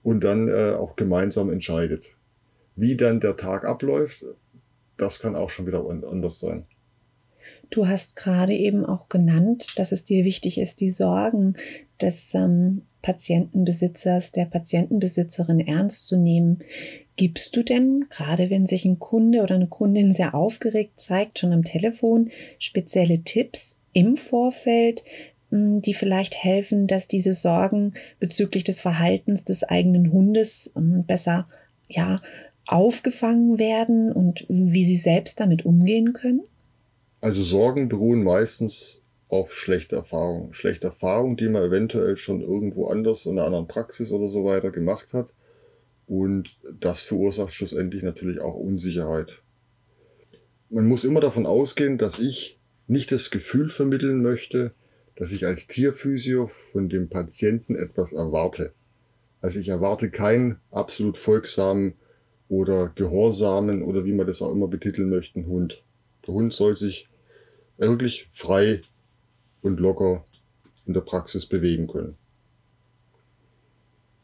und 0.01 0.23
dann 0.23 0.47
äh, 0.47 0.73
auch 0.73 0.95
gemeinsam 0.95 1.51
entscheidet. 1.51 2.15
Wie 2.75 2.95
dann 2.95 3.19
der 3.19 3.35
Tag 3.35 3.65
abläuft, 3.65 4.25
das 4.97 5.19
kann 5.19 5.35
auch 5.35 5.49
schon 5.49 5.67
wieder 5.67 5.85
anders 5.87 6.39
sein. 6.39 6.65
Du 7.69 7.87
hast 7.87 8.15
gerade 8.15 8.53
eben 8.53 8.85
auch 8.85 9.09
genannt, 9.09 9.73
dass 9.77 9.91
es 9.91 10.05
dir 10.05 10.25
wichtig 10.25 10.59
ist, 10.59 10.79
die 10.79 10.91
Sorgen 10.91 11.55
des 12.01 12.33
ähm, 12.35 12.83
Patientenbesitzers, 13.01 14.31
der 14.31 14.45
Patientenbesitzerin 14.45 15.59
ernst 15.59 16.05
zu 16.07 16.17
nehmen. 16.17 16.59
Gibst 17.15 17.55
du 17.55 17.63
denn, 17.63 18.07
gerade 18.09 18.49
wenn 18.49 18.65
sich 18.65 18.85
ein 18.85 18.97
Kunde 18.97 19.41
oder 19.41 19.55
eine 19.55 19.67
Kundin 19.67 20.11
sehr 20.11 20.33
aufgeregt 20.33 20.99
zeigt, 20.99 21.39
schon 21.39 21.53
am 21.53 21.63
Telefon, 21.63 22.31
spezielle 22.57 23.21
Tipps 23.21 23.81
im 23.93 24.17
Vorfeld, 24.17 25.03
hm, 25.51 25.81
die 25.81 25.93
vielleicht 25.93 26.43
helfen, 26.43 26.87
dass 26.87 27.07
diese 27.07 27.33
Sorgen 27.33 27.93
bezüglich 28.19 28.63
des 28.63 28.81
Verhaltens 28.81 29.43
des 29.43 29.63
eigenen 29.63 30.11
Hundes 30.11 30.71
hm, 30.75 31.05
besser, 31.05 31.47
ja, 31.87 32.19
aufgefangen 32.65 33.59
werden 33.59 34.11
und 34.11 34.45
wie 34.47 34.85
sie 34.85 34.97
selbst 34.97 35.39
damit 35.39 35.65
umgehen 35.65 36.13
können? 36.13 36.41
Also 37.21 37.43
Sorgen 37.43 37.89
beruhen 37.89 38.23
meistens 38.23 39.01
auf 39.27 39.53
schlechte 39.53 39.95
Erfahrungen. 39.95 40.53
Schlechte 40.53 40.87
Erfahrungen, 40.87 41.37
die 41.37 41.49
man 41.49 41.63
eventuell 41.63 42.17
schon 42.17 42.41
irgendwo 42.41 42.87
anders 42.87 43.25
in 43.25 43.33
einer 43.33 43.45
anderen 43.45 43.67
Praxis 43.67 44.11
oder 44.11 44.29
so 44.29 44.45
weiter 44.45 44.71
gemacht 44.71 45.13
hat. 45.13 45.33
Und 46.07 46.57
das 46.79 47.03
verursacht 47.03 47.53
schlussendlich 47.53 48.03
natürlich 48.03 48.41
auch 48.41 48.55
Unsicherheit. 48.55 49.31
Man 50.69 50.87
muss 50.87 51.03
immer 51.03 51.21
davon 51.21 51.45
ausgehen, 51.45 51.97
dass 51.97 52.19
ich 52.19 52.59
nicht 52.87 53.11
das 53.11 53.31
Gefühl 53.31 53.69
vermitteln 53.69 54.21
möchte, 54.21 54.73
dass 55.15 55.31
ich 55.31 55.45
als 55.45 55.67
Tierphysio 55.67 56.47
von 56.71 56.89
dem 56.89 57.09
Patienten 57.09 57.75
etwas 57.75 58.13
erwarte. 58.13 58.73
Also 59.41 59.59
ich 59.59 59.69
erwarte 59.69 60.09
keinen 60.09 60.59
absolut 60.71 61.17
folgsamen 61.17 61.93
oder 62.49 62.89
gehorsamen 62.95 63.83
oder 63.83 64.05
wie 64.05 64.13
man 64.13 64.27
das 64.27 64.41
auch 64.41 64.51
immer 64.51 64.67
betiteln 64.67 65.09
möchte, 65.09 65.45
Hund. 65.45 65.83
Der 66.25 66.33
Hund 66.33 66.53
soll 66.53 66.75
sich 66.75 67.07
wirklich 67.77 68.27
frei 68.31 68.81
und 69.61 69.79
locker 69.79 70.23
in 70.85 70.93
der 70.93 71.01
Praxis 71.01 71.45
bewegen 71.45 71.87
können. 71.87 72.15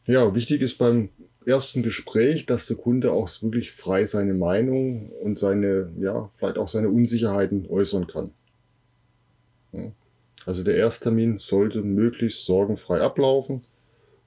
Ja, 0.06 0.34
wichtig 0.34 0.62
ist 0.62 0.78
beim 0.78 1.10
ersten 1.46 1.82
Gespräch, 1.82 2.46
dass 2.46 2.66
der 2.66 2.76
Kunde 2.76 3.12
auch 3.12 3.30
wirklich 3.42 3.72
frei 3.72 4.06
seine 4.06 4.34
Meinung 4.34 5.10
und 5.22 5.38
seine, 5.38 5.90
ja, 5.98 6.30
vielleicht 6.36 6.58
auch 6.58 6.68
seine 6.68 6.88
Unsicherheiten 6.88 7.66
äußern 7.68 8.06
kann. 8.06 8.30
Ja. 9.72 9.92
Also 10.46 10.62
der 10.62 10.76
Ersttermin 10.76 11.38
sollte 11.38 11.82
möglichst 11.82 12.46
sorgenfrei 12.46 13.00
ablaufen 13.00 13.62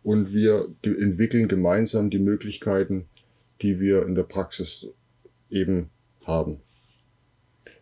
und 0.03 0.33
wir 0.33 0.67
entwickeln 0.83 1.47
gemeinsam 1.47 2.09
die 2.09 2.19
Möglichkeiten, 2.19 3.05
die 3.61 3.79
wir 3.79 4.05
in 4.05 4.15
der 4.15 4.23
Praxis 4.23 4.87
eben 5.49 5.89
haben. 6.25 6.59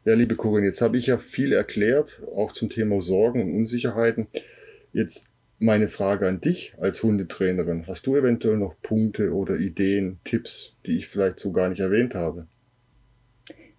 Ja, 0.06 0.15
liebe 0.15 0.36
Corinne, 0.36 0.67
jetzt 0.67 0.82
habe 0.82 0.98
ich 0.98 1.08
ja 1.08 1.17
viel 1.17 1.54
erklärt, 1.54 2.22
auch 2.36 2.54
zum 2.54 2.70
Thema 2.70 3.02
Sorgen 3.02 3.41
und 3.41 3.56
Unsicherheiten. 3.56 4.28
Jetzt 4.94 5.31
meine 5.62 5.89
Frage 5.89 6.28
an 6.28 6.41
dich 6.41 6.74
als 6.82 7.04
Hundetrainerin. 7.04 7.86
Hast 7.88 8.08
du 8.08 8.15
eventuell 8.15 8.58
noch 8.58 8.76
Punkte 8.82 9.34
oder 9.34 9.58
Ideen, 9.58 10.19
Tipps, 10.24 10.76
die 10.86 10.97
ich 10.97 11.08
vielleicht 11.08 11.39
so 11.39 11.52
gar 11.52 11.69
nicht 11.69 11.80
erwähnt 11.80 12.15
habe? 12.15 12.47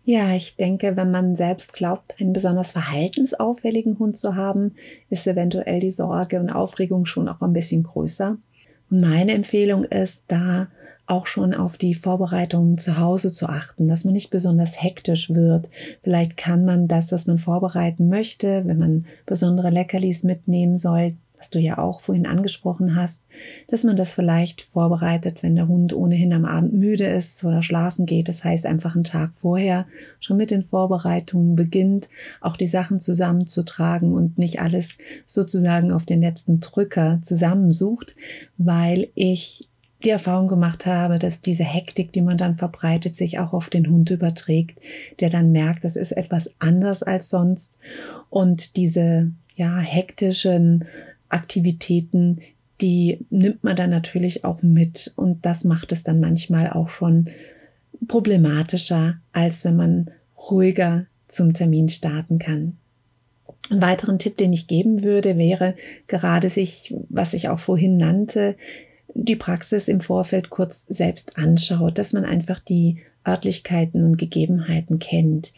Ja, 0.04 0.34
ich 0.34 0.56
denke, 0.56 0.96
wenn 0.96 1.10
man 1.10 1.36
selbst 1.36 1.74
glaubt, 1.74 2.14
einen 2.20 2.32
besonders 2.32 2.72
verhaltensauffälligen 2.72 3.98
Hund 3.98 4.16
zu 4.16 4.36
haben, 4.36 4.74
ist 5.10 5.26
eventuell 5.26 5.80
die 5.80 5.90
Sorge 5.90 6.40
und 6.40 6.50
Aufregung 6.50 7.06
schon 7.06 7.28
auch 7.28 7.40
ein 7.40 7.52
bisschen 7.52 7.82
größer. 7.82 8.36
Und 8.90 9.00
meine 9.00 9.32
Empfehlung 9.32 9.84
ist, 9.84 10.24
da 10.28 10.68
auch 11.06 11.26
schon 11.26 11.52
auf 11.52 11.78
die 11.78 11.94
Vorbereitungen 11.94 12.78
zu 12.78 12.98
Hause 12.98 13.32
zu 13.32 13.48
achten, 13.48 13.86
dass 13.86 14.04
man 14.04 14.14
nicht 14.14 14.30
besonders 14.30 14.82
hektisch 14.82 15.30
wird. 15.30 15.68
Vielleicht 16.02 16.36
kann 16.36 16.64
man 16.64 16.86
das, 16.88 17.10
was 17.12 17.26
man 17.26 17.38
vorbereiten 17.38 18.08
möchte, 18.08 18.62
wenn 18.66 18.78
man 18.78 19.06
besondere 19.26 19.70
Leckerlis 19.70 20.22
mitnehmen 20.22 20.78
soll, 20.78 21.16
was 21.42 21.50
du 21.50 21.58
ja 21.58 21.78
auch 21.78 22.02
vorhin 22.02 22.24
angesprochen 22.24 22.94
hast, 22.94 23.24
dass 23.66 23.82
man 23.82 23.96
das 23.96 24.14
vielleicht 24.14 24.62
vorbereitet, 24.62 25.42
wenn 25.42 25.56
der 25.56 25.66
Hund 25.66 25.92
ohnehin 25.92 26.32
am 26.32 26.44
Abend 26.44 26.72
müde 26.72 27.06
ist 27.06 27.42
oder 27.42 27.64
schlafen 27.64 28.06
geht. 28.06 28.28
Das 28.28 28.44
heißt 28.44 28.64
einfach 28.64 28.94
einen 28.94 29.02
Tag 29.02 29.34
vorher 29.34 29.86
schon 30.20 30.36
mit 30.36 30.52
den 30.52 30.62
Vorbereitungen 30.62 31.56
beginnt, 31.56 32.08
auch 32.40 32.56
die 32.56 32.66
Sachen 32.66 33.00
zusammenzutragen 33.00 34.14
und 34.14 34.38
nicht 34.38 34.60
alles 34.60 34.98
sozusagen 35.26 35.90
auf 35.90 36.04
den 36.04 36.20
letzten 36.20 36.60
Drücker 36.60 37.18
zusammensucht, 37.22 38.14
weil 38.56 39.08
ich 39.16 39.68
die 40.04 40.10
Erfahrung 40.10 40.46
gemacht 40.46 40.86
habe, 40.86 41.18
dass 41.18 41.40
diese 41.40 41.64
Hektik, 41.64 42.12
die 42.12 42.22
man 42.22 42.38
dann 42.38 42.54
verbreitet, 42.54 43.16
sich 43.16 43.40
auch 43.40 43.52
auf 43.52 43.68
den 43.68 43.90
Hund 43.90 44.10
überträgt, 44.10 44.78
der 45.18 45.28
dann 45.28 45.50
merkt, 45.50 45.82
das 45.82 45.96
ist 45.96 46.12
etwas 46.12 46.54
anders 46.60 47.02
als 47.02 47.30
sonst 47.30 47.80
und 48.30 48.76
diese 48.76 49.32
ja 49.54 49.78
hektischen 49.78 50.84
Aktivitäten, 51.32 52.40
die 52.80 53.24
nimmt 53.30 53.64
man 53.64 53.76
dann 53.76 53.90
natürlich 53.90 54.44
auch 54.44 54.62
mit 54.62 55.12
und 55.16 55.46
das 55.46 55.64
macht 55.64 55.92
es 55.92 56.02
dann 56.02 56.20
manchmal 56.20 56.70
auch 56.70 56.88
schon 56.88 57.28
problematischer, 58.08 59.20
als 59.32 59.64
wenn 59.64 59.76
man 59.76 60.10
ruhiger 60.50 61.06
zum 61.28 61.54
Termin 61.54 61.88
starten 61.88 62.38
kann. 62.38 62.76
Einen 63.70 63.82
weiteren 63.82 64.18
Tipp, 64.18 64.36
den 64.36 64.52
ich 64.52 64.66
geben 64.66 65.04
würde, 65.04 65.38
wäre 65.38 65.76
gerade 66.08 66.48
sich, 66.48 66.94
was 67.08 67.32
ich 67.32 67.48
auch 67.48 67.60
vorhin 67.60 67.96
nannte, 67.96 68.56
die 69.14 69.36
Praxis 69.36 69.88
im 69.88 70.00
Vorfeld 70.00 70.50
kurz 70.50 70.86
selbst 70.88 71.38
anschaut, 71.38 71.98
dass 71.98 72.12
man 72.12 72.24
einfach 72.24 72.58
die 72.58 72.98
Örtlichkeiten 73.26 74.04
und 74.04 74.18
Gegebenheiten 74.18 74.98
kennt. 74.98 75.52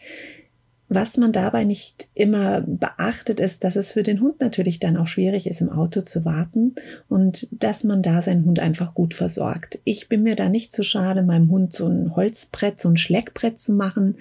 Was 0.87 1.17
man 1.17 1.31
dabei 1.31 1.63
nicht 1.63 2.07
immer 2.13 2.61
beachtet, 2.61 3.39
ist, 3.39 3.63
dass 3.63 3.75
es 3.75 3.91
für 3.91 4.03
den 4.03 4.21
Hund 4.21 4.39
natürlich 4.39 4.79
dann 4.79 4.97
auch 4.97 5.07
schwierig 5.07 5.47
ist, 5.47 5.61
im 5.61 5.71
Auto 5.71 6.01
zu 6.01 6.25
warten 6.25 6.75
und 7.09 7.47
dass 7.51 7.83
man 7.83 8.03
da 8.03 8.21
seinen 8.21 8.45
Hund 8.45 8.59
einfach 8.59 8.93
gut 8.93 9.15
versorgt. 9.15 9.79
Ich 9.83 10.09
bin 10.09 10.21
mir 10.21 10.35
da 10.35 10.47
nicht 10.47 10.71
zu 10.71 10.83
schade, 10.83 11.23
meinem 11.23 11.49
Hund 11.49 11.73
so 11.73 11.87
ein 11.87 12.15
Holzbrett, 12.15 12.79
so 12.79 12.89
ein 12.89 12.97
Schleckbrett 12.97 13.59
zu 13.59 13.73
machen, 13.73 14.17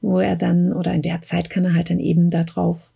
wo 0.00 0.18
er 0.18 0.34
dann 0.34 0.72
oder 0.72 0.92
in 0.92 1.02
der 1.02 1.22
Zeit 1.22 1.48
kann 1.48 1.64
er 1.64 1.74
halt 1.74 1.90
dann 1.90 2.00
eben 2.00 2.30
da 2.30 2.42
drauf 2.42 2.92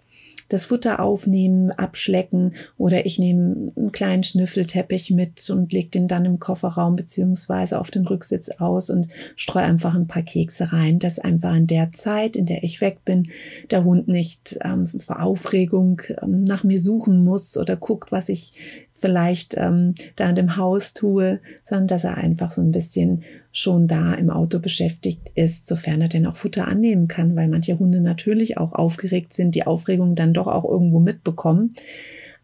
das 0.54 0.66
Futter 0.66 1.00
aufnehmen, 1.00 1.72
abschlecken 1.72 2.54
oder 2.78 3.06
ich 3.06 3.18
nehme 3.18 3.72
einen 3.76 3.90
kleinen 3.90 4.22
Schnüffelteppich 4.22 5.10
mit 5.10 5.50
und 5.50 5.72
lege 5.72 5.90
den 5.90 6.06
dann 6.06 6.24
im 6.24 6.38
Kofferraum 6.38 6.94
beziehungsweise 6.94 7.80
auf 7.80 7.90
den 7.90 8.06
Rücksitz 8.06 8.50
aus 8.50 8.88
und 8.88 9.08
streue 9.34 9.64
einfach 9.64 9.96
ein 9.96 10.06
paar 10.06 10.22
Kekse 10.22 10.72
rein, 10.72 11.00
dass 11.00 11.18
einfach 11.18 11.54
in 11.56 11.66
der 11.66 11.90
Zeit, 11.90 12.36
in 12.36 12.46
der 12.46 12.62
ich 12.62 12.80
weg 12.80 13.04
bin, 13.04 13.28
der 13.72 13.82
Hund 13.82 14.06
nicht 14.06 14.56
ähm, 14.62 14.86
vor 14.86 15.20
Aufregung 15.20 16.00
ähm, 16.22 16.44
nach 16.44 16.62
mir 16.62 16.78
suchen 16.78 17.24
muss 17.24 17.58
oder 17.58 17.74
guckt, 17.74 18.12
was 18.12 18.28
ich 18.28 18.52
vielleicht 18.94 19.56
ähm, 19.56 19.96
da 20.14 20.30
in 20.30 20.36
dem 20.36 20.56
Haus 20.56 20.92
tue, 20.92 21.40
sondern 21.64 21.88
dass 21.88 22.04
er 22.04 22.16
einfach 22.16 22.52
so 22.52 22.62
ein 22.62 22.70
bisschen 22.70 23.24
schon 23.56 23.86
da 23.86 24.14
im 24.14 24.30
Auto 24.30 24.58
beschäftigt 24.58 25.30
ist, 25.36 25.68
sofern 25.68 26.00
er 26.00 26.08
denn 26.08 26.26
auch 26.26 26.34
Futter 26.34 26.66
annehmen 26.66 27.06
kann, 27.06 27.36
weil 27.36 27.46
manche 27.46 27.78
Hunde 27.78 28.00
natürlich 28.00 28.58
auch 28.58 28.72
aufgeregt 28.72 29.32
sind, 29.32 29.54
die 29.54 29.64
Aufregung 29.64 30.16
dann 30.16 30.34
doch 30.34 30.48
auch 30.48 30.64
irgendwo 30.64 30.98
mitbekommen. 30.98 31.76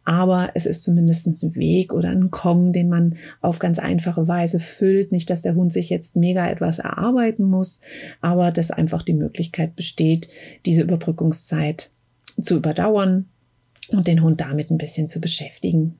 Aber 0.04 0.52
es 0.54 0.66
ist 0.66 0.84
zumindest 0.84 1.26
ein 1.26 1.54
Weg 1.56 1.92
oder 1.92 2.10
ein 2.10 2.30
Kong, 2.30 2.72
den 2.72 2.88
man 2.88 3.16
auf 3.40 3.58
ganz 3.58 3.80
einfache 3.80 4.28
Weise 4.28 4.60
füllt. 4.60 5.10
Nicht, 5.10 5.30
dass 5.30 5.42
der 5.42 5.56
Hund 5.56 5.72
sich 5.72 5.90
jetzt 5.90 6.14
mega 6.14 6.48
etwas 6.48 6.78
erarbeiten 6.78 7.44
muss, 7.44 7.80
aber 8.20 8.52
dass 8.52 8.70
einfach 8.70 9.02
die 9.02 9.12
Möglichkeit 9.12 9.74
besteht, 9.74 10.28
diese 10.64 10.82
Überbrückungszeit 10.82 11.90
zu 12.40 12.56
überdauern 12.56 13.26
und 13.88 14.06
den 14.06 14.22
Hund 14.22 14.40
damit 14.40 14.70
ein 14.70 14.78
bisschen 14.78 15.08
zu 15.08 15.20
beschäftigen. 15.20 15.96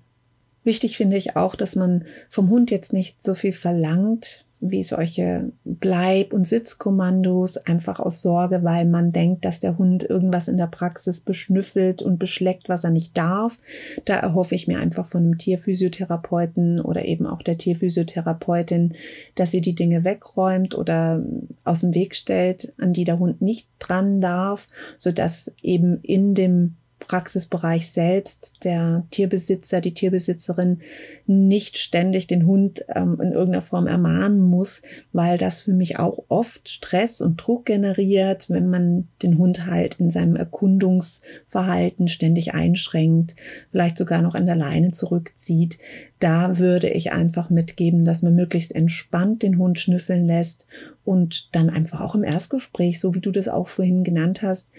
Wichtig 0.63 0.97
finde 0.97 1.17
ich 1.17 1.37
auch, 1.37 1.57
dass 1.57 1.77
man 1.77 2.05
vom 2.29 2.51
Hund 2.51 2.71
jetzt 2.71 2.93
nicht 2.93 3.23
so 3.23 3.35
viel 3.35 3.53
verlangt, 3.53 4.45
wie 4.61 4.83
solche 4.83 5.53
Bleib- 5.65 6.33
und 6.33 6.47
Sitzkommandos, 6.47 7.57
einfach 7.57 7.99
aus 7.99 8.21
Sorge, 8.23 8.63
weil 8.63 8.85
man 8.85 9.13
denkt, 9.13 9.45
dass 9.45 9.59
der 9.59 9.79
Hund 9.79 10.03
irgendwas 10.05 10.49
in 10.49 10.59
der 10.59 10.67
Praxis 10.67 11.21
beschnüffelt 11.21 12.03
und 12.03 12.19
beschleckt, 12.19 12.69
was 12.69 12.85
er 12.85 12.91
nicht 12.91 13.17
darf. 13.17 13.59
Da 14.05 14.17
erhoffe 14.17 14.55
ich 14.55 14.69
mir 14.69 14.79
einfach 14.79 15.07
von 15.07 15.23
einem 15.23 15.39
Tierphysiotherapeuten 15.39 16.81
oder 16.81 17.05
eben 17.07 17.27
auch 17.27 17.43
der 17.43 17.57
Tierphysiotherapeutin, 17.57 18.93
dass 19.35 19.51
sie 19.51 19.63
die 19.63 19.75
Dinge 19.75 20.05
wegräumt 20.05 20.75
oder 20.75 21.25
aus 21.65 21.81
dem 21.81 21.95
Weg 21.95 22.15
stellt, 22.15 22.73
an 22.79 22.93
die 22.93 23.05
der 23.05 23.19
Hund 23.19 23.41
nicht 23.41 23.67
dran 23.79 24.21
darf, 24.21 24.67
sodass 24.99 25.55
eben 25.63 26.01
in 26.03 26.35
dem 26.35 26.77
Praxisbereich 27.07 27.91
selbst 27.91 28.65
der 28.65 29.05
Tierbesitzer, 29.11 29.81
die 29.81 29.95
Tierbesitzerin 29.95 30.81
nicht 31.27 31.79
ständig 31.79 32.27
den 32.27 32.47
Hund 32.47 32.85
ähm, 32.95 33.19
in 33.21 33.33
irgendeiner 33.33 33.63
Form 33.63 33.87
ermahnen 33.87 34.41
muss, 34.41 34.83
weil 35.13 35.39
das 35.39 35.63
für 35.63 35.73
mich 35.73 35.99
auch 35.99 36.25
oft 36.29 36.69
Stress 36.69 37.21
und 37.21 37.37
Druck 37.37 37.67
generiert, 37.67 38.49
wenn 38.49 38.69
man 38.69 39.09
den 39.23 39.39
Hund 39.39 39.67
halt 39.67 39.97
in 39.99 40.11
seinem 40.11 40.37
Erkundungsverhalten 40.37 42.09
ständig 42.09 42.55
einschränkt, 42.55 43.35
vielleicht 43.71 43.99
sogar 43.99 44.23
noch 44.23 44.35
an 44.35 44.47
der 44.47 44.57
Leine 44.57 44.91
zurückzieht. 44.91 45.79
Da 46.21 46.59
würde 46.59 46.91
ich 46.91 47.13
einfach 47.13 47.49
mitgeben, 47.49 48.05
dass 48.05 48.23
man 48.23 48.35
möglichst 48.35 48.75
entspannt 48.75 49.43
den 49.43 49.59
Hund 49.59 49.79
schnüffeln 49.79 50.27
lässt 50.27 50.67
und 51.05 51.55
dann 51.57 51.71
einfach 51.71 52.01
auch 52.03 52.15
im 52.15 52.25
Erstgespräch, 52.25 53.01
so 53.01 53.15
wie 53.15 53.21
du 53.21 53.31
das 53.31 53.49
auch 53.49 53.69
vorhin 53.69 54.05
genannt 54.05 54.43
hast, 54.43 54.71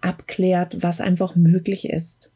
abklärt, 0.00 0.82
was 0.82 1.00
einfach 1.00 1.36
möglich 1.36 1.88
ist. 1.88 2.32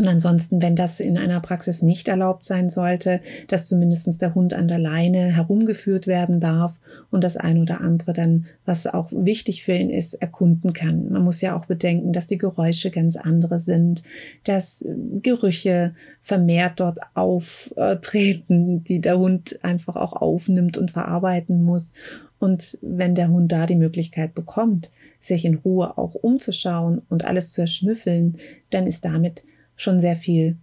Und 0.00 0.08
ansonsten, 0.08 0.62
wenn 0.62 0.76
das 0.76 0.98
in 0.98 1.18
einer 1.18 1.40
Praxis 1.40 1.82
nicht 1.82 2.08
erlaubt 2.08 2.46
sein 2.46 2.70
sollte, 2.70 3.20
dass 3.48 3.66
zumindest 3.66 4.22
der 4.22 4.34
Hund 4.34 4.54
an 4.54 4.66
der 4.66 4.78
Leine 4.78 5.36
herumgeführt 5.36 6.06
werden 6.06 6.40
darf 6.40 6.80
und 7.10 7.22
das 7.22 7.36
ein 7.36 7.60
oder 7.60 7.82
andere 7.82 8.14
dann, 8.14 8.46
was 8.64 8.86
auch 8.86 9.12
wichtig 9.12 9.62
für 9.62 9.74
ihn 9.74 9.90
ist, 9.90 10.14
erkunden 10.14 10.72
kann. 10.72 11.10
Man 11.10 11.22
muss 11.22 11.42
ja 11.42 11.54
auch 11.54 11.66
bedenken, 11.66 12.14
dass 12.14 12.26
die 12.26 12.38
Geräusche 12.38 12.90
ganz 12.90 13.16
andere 13.16 13.58
sind, 13.58 14.02
dass 14.44 14.82
Gerüche 15.20 15.94
vermehrt 16.22 16.80
dort 16.80 16.98
auftreten, 17.12 18.82
die 18.82 19.02
der 19.02 19.18
Hund 19.18 19.58
einfach 19.62 19.96
auch 19.96 20.14
aufnimmt 20.14 20.78
und 20.78 20.90
verarbeiten 20.90 21.62
muss. 21.62 21.92
Und 22.40 22.78
wenn 22.80 23.14
der 23.14 23.28
Hund 23.28 23.52
da 23.52 23.66
die 23.66 23.76
Möglichkeit 23.76 24.34
bekommt, 24.34 24.90
sich 25.20 25.44
in 25.44 25.56
Ruhe 25.56 25.96
auch 25.98 26.14
umzuschauen 26.14 27.02
und 27.10 27.24
alles 27.24 27.52
zu 27.52 27.60
erschnüffeln, 27.60 28.38
dann 28.70 28.86
ist 28.86 29.04
damit 29.04 29.44
schon 29.76 30.00
sehr 30.00 30.16
viel 30.16 30.56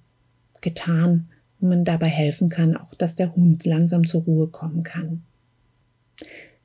getan 0.60 1.30
und 1.62 1.70
man 1.70 1.86
dabei 1.86 2.08
helfen 2.08 2.50
kann, 2.50 2.76
auch 2.76 2.96
dass 2.96 3.16
der 3.16 3.36
Hund 3.36 3.64
langsam 3.66 4.06
zur 4.06 4.24
Ruhe 4.24 4.48
kommen 4.48 4.82
kann. 4.84 5.24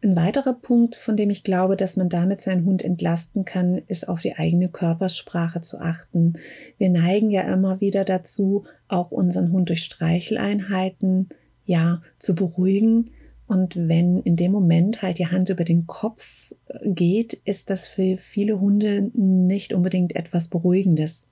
Ein 0.02 0.16
weiterer 0.16 0.54
Punkt, 0.54 0.96
von 0.96 1.16
dem 1.16 1.30
ich 1.30 1.44
glaube, 1.44 1.76
dass 1.76 1.96
man 1.96 2.08
damit 2.08 2.40
seinen 2.40 2.64
Hund 2.64 2.82
entlasten 2.82 3.44
kann, 3.44 3.82
ist 3.86 4.08
auf 4.08 4.22
die 4.22 4.36
eigene 4.36 4.68
Körpersprache 4.68 5.60
zu 5.60 5.78
achten. 5.78 6.38
Wir 6.78 6.88
neigen 6.90 7.30
ja 7.30 7.42
immer 7.42 7.80
wieder 7.80 8.04
dazu, 8.04 8.64
auch 8.88 9.12
unseren 9.12 9.52
Hund 9.52 9.68
durch 9.68 9.84
Streicheleinheiten 9.84 11.28
ja 11.66 12.02
zu 12.18 12.34
beruhigen, 12.34 13.10
und 13.52 13.76
wenn 13.76 14.22
in 14.22 14.36
dem 14.36 14.50
Moment 14.50 15.02
halt 15.02 15.18
die 15.18 15.26
Hand 15.26 15.50
über 15.50 15.64
den 15.64 15.86
Kopf 15.86 16.54
äh, 16.68 16.90
geht, 16.90 17.34
ist 17.44 17.68
das 17.68 17.86
für 17.86 18.16
viele 18.16 18.58
Hunde 18.58 19.10
nicht 19.12 19.74
unbedingt 19.74 20.16
etwas 20.16 20.48
Beruhigendes. 20.48 21.28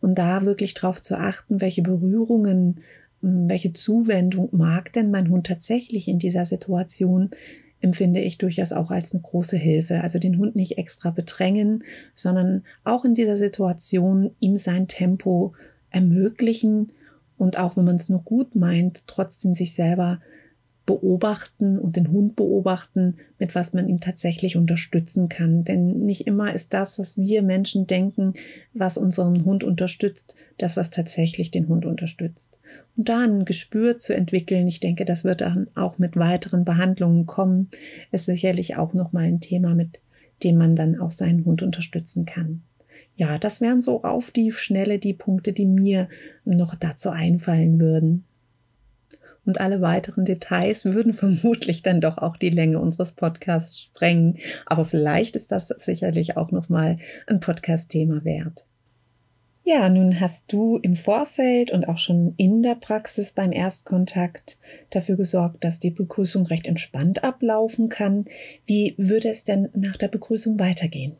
Und 0.00 0.14
da 0.14 0.46
wirklich 0.46 0.72
drauf 0.72 1.02
zu 1.02 1.18
achten, 1.18 1.60
welche 1.60 1.82
Berührungen, 1.82 2.80
hm, 3.20 3.46
welche 3.46 3.74
Zuwendung 3.74 4.48
mag 4.52 4.94
denn 4.94 5.10
mein 5.10 5.28
Hund 5.28 5.46
tatsächlich 5.46 6.08
in 6.08 6.18
dieser 6.18 6.46
Situation, 6.46 7.28
empfinde 7.82 8.20
ich 8.20 8.38
durchaus 8.38 8.72
auch 8.72 8.90
als 8.90 9.12
eine 9.12 9.20
große 9.20 9.58
Hilfe. 9.58 10.00
Also 10.00 10.18
den 10.18 10.38
Hund 10.38 10.56
nicht 10.56 10.78
extra 10.78 11.10
bedrängen, 11.10 11.84
sondern 12.14 12.64
auch 12.84 13.04
in 13.04 13.12
dieser 13.12 13.36
Situation 13.36 14.30
ihm 14.40 14.56
sein 14.56 14.88
Tempo 14.88 15.52
ermöglichen 15.90 16.92
und 17.36 17.58
auch 17.58 17.76
wenn 17.76 17.84
man 17.84 17.96
es 17.96 18.08
nur 18.08 18.22
gut 18.22 18.54
meint, 18.54 19.06
trotzdem 19.06 19.52
sich 19.52 19.74
selber 19.74 20.20
beobachten 20.86 21.78
und 21.78 21.96
den 21.96 22.10
Hund 22.12 22.36
beobachten, 22.36 23.16
mit 23.38 23.54
was 23.54 23.72
man 23.72 23.88
ihm 23.88 24.00
tatsächlich 24.00 24.56
unterstützen 24.56 25.30
kann. 25.30 25.64
Denn 25.64 26.00
nicht 26.04 26.26
immer 26.26 26.52
ist 26.52 26.74
das, 26.74 26.98
was 26.98 27.16
wir 27.16 27.42
Menschen 27.42 27.86
denken, 27.86 28.34
was 28.74 28.98
unseren 28.98 29.44
Hund 29.44 29.64
unterstützt, 29.64 30.34
das, 30.58 30.76
was 30.76 30.90
tatsächlich 30.90 31.50
den 31.50 31.68
Hund 31.68 31.86
unterstützt. 31.86 32.58
Und 32.96 33.08
da 33.08 33.22
ein 33.22 33.46
Gespür 33.46 33.96
zu 33.96 34.14
entwickeln, 34.14 34.66
ich 34.66 34.80
denke, 34.80 35.06
das 35.06 35.24
wird 35.24 35.40
dann 35.40 35.68
auch 35.74 35.98
mit 35.98 36.16
weiteren 36.16 36.64
Behandlungen 36.64 37.24
kommen, 37.24 37.70
ist 38.12 38.26
sicherlich 38.26 38.76
auch 38.76 38.92
nochmal 38.92 39.24
ein 39.24 39.40
Thema, 39.40 39.74
mit 39.74 40.00
dem 40.42 40.58
man 40.58 40.76
dann 40.76 41.00
auch 41.00 41.12
seinen 41.12 41.46
Hund 41.46 41.62
unterstützen 41.62 42.26
kann. 42.26 42.62
Ja, 43.16 43.38
das 43.38 43.60
wären 43.60 43.80
so 43.80 44.02
auf 44.02 44.30
die 44.30 44.52
Schnelle 44.52 44.98
die 44.98 45.14
Punkte, 45.14 45.52
die 45.52 45.66
mir 45.66 46.08
noch 46.44 46.74
dazu 46.74 47.10
einfallen 47.10 47.80
würden 47.80 48.24
und 49.46 49.60
alle 49.60 49.80
weiteren 49.80 50.24
Details 50.24 50.84
würden 50.84 51.14
vermutlich 51.14 51.82
dann 51.82 52.00
doch 52.00 52.18
auch 52.18 52.36
die 52.36 52.50
Länge 52.50 52.78
unseres 52.78 53.12
Podcasts 53.12 53.80
sprengen. 53.80 54.38
Aber 54.66 54.84
vielleicht 54.84 55.36
ist 55.36 55.52
das 55.52 55.68
sicherlich 55.68 56.36
auch 56.36 56.50
nochmal 56.50 56.98
ein 57.26 57.40
Podcast-Thema 57.40 58.24
wert. 58.24 58.64
Ja, 59.66 59.88
nun 59.88 60.20
hast 60.20 60.52
du 60.52 60.76
im 60.76 60.94
Vorfeld 60.94 61.70
und 61.70 61.88
auch 61.88 61.96
schon 61.96 62.34
in 62.36 62.62
der 62.62 62.74
Praxis 62.74 63.32
beim 63.32 63.50
Erstkontakt 63.50 64.58
dafür 64.90 65.16
gesorgt, 65.16 65.64
dass 65.64 65.78
die 65.78 65.90
Begrüßung 65.90 66.44
recht 66.46 66.66
entspannt 66.66 67.24
ablaufen 67.24 67.88
kann. 67.88 68.26
Wie 68.66 68.94
würde 68.98 69.30
es 69.30 69.44
denn 69.44 69.70
nach 69.74 69.96
der 69.96 70.08
Begrüßung 70.08 70.58
weitergehen? 70.58 71.16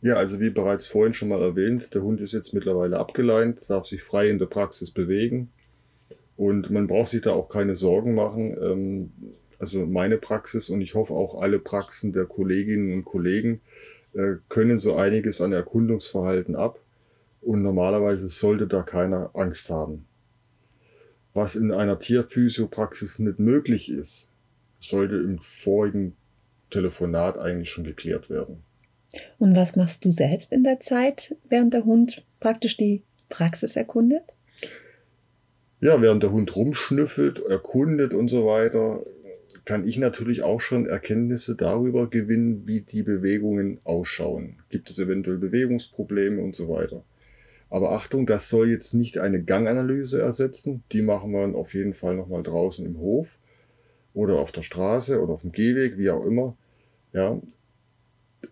Ja, 0.00 0.14
also 0.14 0.40
wie 0.40 0.50
bereits 0.50 0.86
vorhin 0.88 1.14
schon 1.14 1.28
mal 1.28 1.40
erwähnt, 1.40 1.94
der 1.94 2.02
Hund 2.02 2.20
ist 2.20 2.32
jetzt 2.32 2.54
mittlerweile 2.54 2.98
abgeleint, 2.98 3.60
darf 3.68 3.86
sich 3.86 4.02
frei 4.02 4.30
in 4.30 4.38
der 4.38 4.46
Praxis 4.46 4.90
bewegen. 4.90 5.52
Und 6.38 6.70
man 6.70 6.86
braucht 6.86 7.08
sich 7.08 7.20
da 7.20 7.32
auch 7.32 7.48
keine 7.48 7.74
Sorgen 7.74 8.14
machen. 8.14 8.56
Ähm, 8.62 9.12
also 9.58 9.84
meine 9.84 10.18
Praxis 10.18 10.68
und 10.68 10.80
ich 10.80 10.94
hoffe 10.94 11.12
auch 11.12 11.42
alle 11.42 11.58
Praxen 11.58 12.12
der 12.12 12.26
Kolleginnen 12.26 12.94
und 12.94 13.04
Kollegen 13.04 13.60
äh, 14.14 14.36
können 14.48 14.78
so 14.78 14.94
einiges 14.94 15.40
an 15.40 15.52
Erkundungsverhalten 15.52 16.54
ab. 16.54 16.78
Und 17.40 17.62
normalerweise 17.62 18.28
sollte 18.28 18.68
da 18.68 18.82
keiner 18.82 19.30
Angst 19.34 19.68
haben. 19.68 20.06
Was 21.34 21.56
in 21.56 21.72
einer 21.72 21.98
Tierphysiopraxis 21.98 23.18
nicht 23.18 23.40
möglich 23.40 23.90
ist, 23.90 24.28
sollte 24.78 25.16
im 25.16 25.40
vorigen 25.40 26.16
Telefonat 26.70 27.36
eigentlich 27.36 27.70
schon 27.70 27.84
geklärt 27.84 28.30
werden. 28.30 28.62
Und 29.38 29.56
was 29.56 29.74
machst 29.74 30.04
du 30.04 30.10
selbst 30.10 30.52
in 30.52 30.62
der 30.62 30.78
Zeit, 30.78 31.34
während 31.48 31.74
der 31.74 31.84
Hund 31.84 32.24
praktisch 32.38 32.76
die 32.76 33.02
Praxis 33.28 33.74
erkundet? 33.74 34.22
Ja, 35.80 36.02
während 36.02 36.24
der 36.24 36.32
Hund 36.32 36.56
rumschnüffelt, 36.56 37.38
erkundet 37.38 38.12
und 38.12 38.28
so 38.28 38.46
weiter, 38.46 39.04
kann 39.64 39.86
ich 39.86 39.96
natürlich 39.98 40.42
auch 40.42 40.60
schon 40.60 40.86
Erkenntnisse 40.86 41.54
darüber 41.54 42.08
gewinnen, 42.08 42.66
wie 42.66 42.80
die 42.80 43.02
Bewegungen 43.02 43.78
ausschauen. 43.84 44.56
Gibt 44.70 44.90
es 44.90 44.98
eventuell 44.98 45.36
Bewegungsprobleme 45.36 46.42
und 46.42 46.56
so 46.56 46.68
weiter. 46.68 47.04
Aber 47.70 47.92
Achtung, 47.92 48.26
das 48.26 48.48
soll 48.48 48.70
jetzt 48.70 48.94
nicht 48.94 49.18
eine 49.18 49.42
Ganganalyse 49.42 50.20
ersetzen. 50.20 50.82
Die 50.90 51.02
machen 51.02 51.32
wir 51.32 51.54
auf 51.54 51.74
jeden 51.74 51.94
Fall 51.94 52.16
nochmal 52.16 52.42
draußen 52.42 52.84
im 52.84 52.98
Hof 52.98 53.38
oder 54.14 54.38
auf 54.40 54.52
der 54.52 54.62
Straße 54.62 55.22
oder 55.22 55.34
auf 55.34 55.42
dem 55.42 55.52
Gehweg, 55.52 55.98
wie 55.98 56.10
auch 56.10 56.24
immer. 56.24 56.56
Ja. 57.12 57.40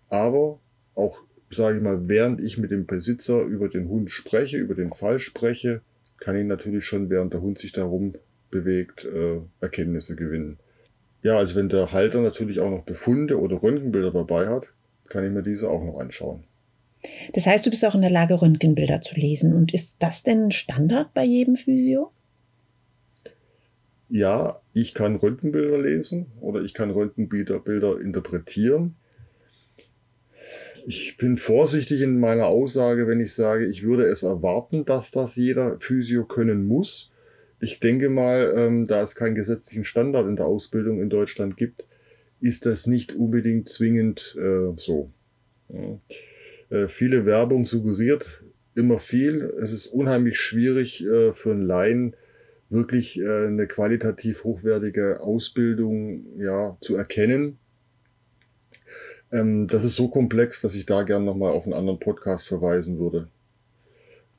Aber 0.08 0.60
auch, 0.94 1.22
sage 1.50 1.78
ich 1.78 1.82
mal, 1.82 2.08
während 2.08 2.40
ich 2.40 2.58
mit 2.58 2.70
dem 2.70 2.86
Besitzer 2.86 3.42
über 3.42 3.68
den 3.68 3.88
Hund 3.88 4.10
spreche, 4.10 4.58
über 4.58 4.74
den 4.74 4.92
Fall 4.92 5.18
spreche, 5.18 5.80
kann 6.18 6.36
ich 6.36 6.44
natürlich 6.44 6.84
schon, 6.84 7.10
während 7.10 7.32
der 7.32 7.42
Hund 7.42 7.58
sich 7.58 7.72
darum 7.72 8.14
bewegt, 8.50 9.04
äh, 9.04 9.40
Erkenntnisse 9.60 10.16
gewinnen. 10.16 10.58
Ja, 11.22 11.38
also 11.38 11.56
wenn 11.56 11.68
der 11.68 11.92
Halter 11.92 12.20
natürlich 12.20 12.60
auch 12.60 12.70
noch 12.70 12.84
Befunde 12.84 13.40
oder 13.40 13.62
Röntgenbilder 13.62 14.12
dabei 14.12 14.48
hat, 14.48 14.68
kann 15.08 15.26
ich 15.26 15.32
mir 15.32 15.42
diese 15.42 15.68
auch 15.68 15.82
noch 15.82 15.98
anschauen. 15.98 16.44
Das 17.32 17.46
heißt, 17.46 17.64
du 17.66 17.70
bist 17.70 17.84
auch 17.84 17.94
in 17.94 18.00
der 18.00 18.10
Lage, 18.10 18.40
Röntgenbilder 18.40 19.00
zu 19.02 19.14
lesen. 19.14 19.54
Und 19.54 19.72
ist 19.74 20.02
das 20.02 20.22
denn 20.22 20.50
Standard 20.50 21.14
bei 21.14 21.24
jedem 21.24 21.56
Physio? 21.56 22.10
Ja, 24.08 24.60
ich 24.72 24.94
kann 24.94 25.16
Röntgenbilder 25.16 25.80
lesen 25.80 26.26
oder 26.40 26.62
ich 26.62 26.74
kann 26.74 26.90
Röntgenbilder 26.90 27.58
Bilder 27.58 28.00
interpretieren. 28.00 28.96
Ich 30.88 31.16
bin 31.16 31.36
vorsichtig 31.36 32.00
in 32.00 32.20
meiner 32.20 32.46
Aussage, 32.46 33.08
wenn 33.08 33.18
ich 33.18 33.34
sage, 33.34 33.66
ich 33.66 33.82
würde 33.82 34.04
es 34.04 34.22
erwarten, 34.22 34.84
dass 34.84 35.10
das 35.10 35.34
jeder 35.34 35.80
Physio 35.80 36.24
können 36.24 36.64
muss. 36.64 37.10
Ich 37.58 37.80
denke 37.80 38.08
mal, 38.08 38.54
ähm, 38.56 38.86
da 38.86 39.02
es 39.02 39.16
keinen 39.16 39.34
gesetzlichen 39.34 39.82
Standard 39.82 40.28
in 40.28 40.36
der 40.36 40.46
Ausbildung 40.46 41.00
in 41.00 41.10
Deutschland 41.10 41.56
gibt, 41.56 41.84
ist 42.40 42.66
das 42.66 42.86
nicht 42.86 43.16
unbedingt 43.16 43.68
zwingend 43.68 44.38
äh, 44.38 44.74
so. 44.76 45.10
Ja. 45.70 45.98
Äh, 46.70 46.86
viele 46.86 47.26
Werbung 47.26 47.66
suggeriert 47.66 48.44
immer 48.76 49.00
viel. 49.00 49.42
Es 49.60 49.72
ist 49.72 49.88
unheimlich 49.88 50.38
schwierig 50.38 51.04
äh, 51.04 51.32
für 51.32 51.50
einen 51.50 51.66
Laien 51.66 52.14
wirklich 52.68 53.20
äh, 53.20 53.46
eine 53.46 53.66
qualitativ 53.66 54.44
hochwertige 54.44 55.20
Ausbildung 55.20 56.26
ja, 56.38 56.76
zu 56.80 56.94
erkennen. 56.94 57.58
Ähm, 59.32 59.66
das 59.68 59.84
ist 59.84 59.96
so 59.96 60.08
komplex, 60.08 60.60
dass 60.60 60.74
ich 60.74 60.86
da 60.86 61.02
gern 61.02 61.24
nochmal 61.24 61.52
auf 61.52 61.64
einen 61.64 61.74
anderen 61.74 62.00
Podcast 62.00 62.48
verweisen 62.48 62.98
würde. 62.98 63.28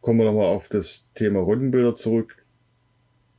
Kommen 0.01 0.19
wir 0.19 0.25
nochmal 0.25 0.55
auf 0.55 0.69
das 0.69 1.09
Thema 1.15 1.41
Röntgenbilder 1.41 1.95
zurück 1.95 2.43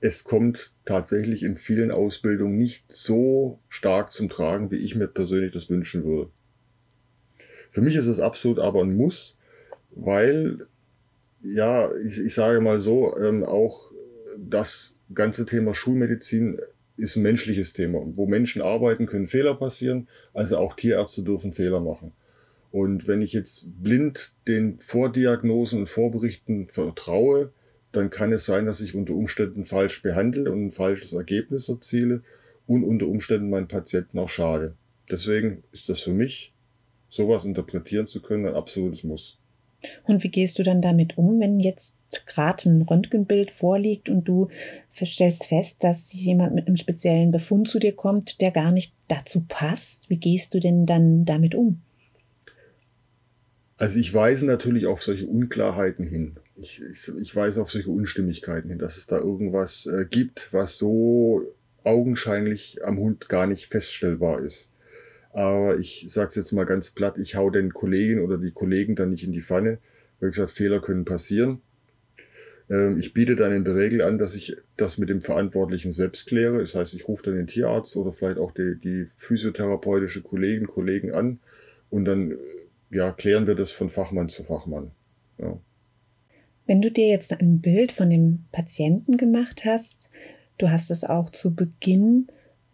es 0.01 0.25
kommt 0.25 0.73
tatsächlich 0.85 1.43
in 1.43 1.57
vielen 1.57 1.91
Ausbildungen 1.91 2.57
nicht 2.57 2.85
so 2.89 3.59
stark 3.69 4.13
zum 4.13 4.29
Tragen, 4.29 4.71
wie 4.71 4.77
ich 4.77 4.95
mir 4.95 5.09
persönlich 5.09 5.53
das 5.53 5.69
wünschen 5.69 6.05
würde. 6.05 6.31
Für 7.71 7.81
mich 7.81 7.97
ist 7.97 8.07
es 8.07 8.21
absolut 8.21 8.61
aber 8.61 8.83
ein 8.83 8.97
Muss, 8.97 9.37
weil, 9.91 10.67
ja, 11.43 11.91
ich, 11.97 12.19
ich 12.19 12.35
sage 12.35 12.61
mal 12.61 12.81
so, 12.81 13.17
ähm, 13.19 13.45
auch 13.45 13.91
das 14.37 14.97
ganze 15.13 15.47
Thema 15.47 15.75
Schulmedizin 15.75 16.61
ist 16.99 17.17
ein 17.17 17.23
menschliches 17.23 17.73
Thema. 17.73 18.03
Wo 18.05 18.27
Menschen 18.27 18.61
arbeiten, 18.61 19.07
können 19.07 19.29
Fehler 19.29 19.55
passieren, 19.55 20.09
also 20.35 20.59
auch 20.59 20.75
Tierärzte 20.75 21.23
dürfen 21.23 21.53
Fehler 21.53 21.81
machen. 21.81 22.13
Und 22.71 23.07
wenn 23.09 23.23
ich 23.23 23.33
jetzt 23.33 23.83
blind 23.83 24.33
den 24.47 24.79
Vordiagnosen 24.81 25.81
und 25.81 25.89
Vorberichten 25.89 26.69
vertraue, 26.69 27.53
dann 27.93 28.11
kann 28.11 28.33
es 28.33 28.45
sein, 28.45 28.67
dass 28.67 28.81
ich 28.81 28.95
unter 28.95 29.15
Umständen 29.15 29.65
falsch 29.65 30.03
behandle 30.03 30.51
und 30.53 30.67
ein 30.67 30.73
falsches 30.73 31.15
Ergebnis 31.15 31.69
erziele 31.69 32.23
und 32.67 32.85
unter 32.85 33.07
Umständen 33.07 33.49
meinen 33.49 33.69
Patienten 33.69 34.19
auch 34.19 34.29
schade. 34.29 34.75
Deswegen 35.11 35.63
ist 35.73 35.89
das 35.89 36.01
für 36.01 36.13
mich, 36.13 36.53
sowas 37.09 37.45
interpretieren 37.45 38.07
zu 38.07 38.21
können, 38.21 38.47
ein 38.47 38.55
absolutes 38.55 39.05
Muss. 39.05 39.38
Und 40.05 40.23
wie 40.25 40.29
gehst 40.29 40.59
du 40.59 40.63
dann 40.63 40.83
damit 40.83 41.17
um, 41.17 41.39
wenn 41.39 41.61
jetzt 41.61 41.97
gerade 42.27 42.69
ein 42.69 42.83
Röntgenbild 42.83 43.51
vorliegt 43.51 44.09
und 44.09 44.25
du 44.25 44.49
stellst 44.95 45.47
fest, 45.47 45.85
dass 45.85 46.13
jemand 46.13 46.55
mit 46.55 46.67
einem 46.67 46.77
speziellen 46.77 47.31
Befund 47.31 47.69
zu 47.69 47.79
dir 47.79 47.93
kommt, 47.93 48.41
der 48.41 48.51
gar 48.51 48.73
nicht 48.73 48.93
dazu 49.07 49.45
passt? 49.47 50.11
Wie 50.11 50.17
gehst 50.17 50.55
du 50.55 50.61
denn 50.61 50.87
dann 50.87 51.25
damit 51.25 51.55
um? 51.55 51.81
Also 53.77 54.01
ich 54.01 54.13
weise 54.13 54.47
natürlich 54.47 54.87
auf 54.87 55.03
solche 55.03 55.27
Unklarheiten 55.27 56.05
hin 56.05 56.39
ich, 56.61 56.83
ich, 56.83 57.09
ich 57.21 57.37
weise 57.37 57.63
auf 57.63 57.71
solche 57.71 57.91
Unstimmigkeiten 57.91 58.69
hin, 58.69 58.79
dass 58.79 58.97
es 58.97 59.07
da 59.07 59.19
irgendwas 59.19 59.87
äh, 59.87 60.05
gibt, 60.05 60.49
was 60.53 60.79
so 60.79 61.43
augenscheinlich 61.85 62.85
am 62.85 62.99
Hund 62.99 63.29
gar 63.29 63.47
nicht 63.47 63.67
feststellbar 63.67 64.41
ist. 64.43 64.71
Aber 65.33 65.79
ich 65.79 66.07
sage 66.09 66.29
es 66.29 66.35
jetzt 66.35 66.53
mal 66.53 66.65
ganz 66.65 66.91
platt, 66.91 67.19
ich 67.19 67.37
hau 67.37 67.51
den 67.51 67.73
Kollegen 67.73 68.23
oder 68.23 68.39
die 68.39 68.51
Kollegen 68.51 68.97
dann 68.97 69.11
nicht 69.11 69.25
in 69.25 69.33
die 69.33 69.43
Pfanne. 69.43 69.79
Wie 70.21 70.27
gesagt, 70.27 70.51
Fehler 70.51 70.81
können 70.81 71.05
passieren. 71.05 71.61
Ähm, 72.71 72.99
ich 72.99 73.15
biete 73.15 73.37
dann 73.37 73.53
in 73.53 73.65
der 73.65 73.77
Regel 73.77 74.03
an, 74.03 74.19
dass 74.19 74.35
ich 74.35 74.57
das 74.77 74.99
mit 74.99 75.09
dem 75.09 75.21
Verantwortlichen 75.21 75.93
selbst 75.93 76.27
kläre. 76.27 76.59
Das 76.59 76.75
heißt, 76.75 76.95
ich 76.95 77.09
rufe 77.09 77.25
dann 77.25 77.37
den 77.37 77.47
Tierarzt 77.47 77.97
oder 77.97 78.13
vielleicht 78.13 78.39
auch 78.39 78.53
die, 78.53 78.79
die 78.83 79.07
physiotherapeutische 79.19 80.23
Kollegen, 80.23 80.67
Kollegen 80.67 81.13
an 81.13 81.39
und 81.91 82.05
dann 82.05 82.37
ja, 82.91 83.13
klären 83.13 83.47
wir 83.47 83.55
das 83.55 83.71
von 83.71 83.91
Fachmann 83.91 84.29
zu 84.29 84.45
Fachmann. 84.45 84.91
Ja. 85.39 85.59
Wenn 86.67 86.83
du 86.83 86.91
dir 86.91 87.09
jetzt 87.09 87.33
ein 87.33 87.61
Bild 87.61 87.93
von 87.93 88.11
dem 88.11 88.45
Patienten 88.53 89.17
gemacht 89.17 89.65
hast, 89.65 90.11
du 90.59 90.71
hast 90.71 90.91
es 90.91 91.05
auch 91.05 91.31
zu 91.31 91.55
Beginn 91.55 92.29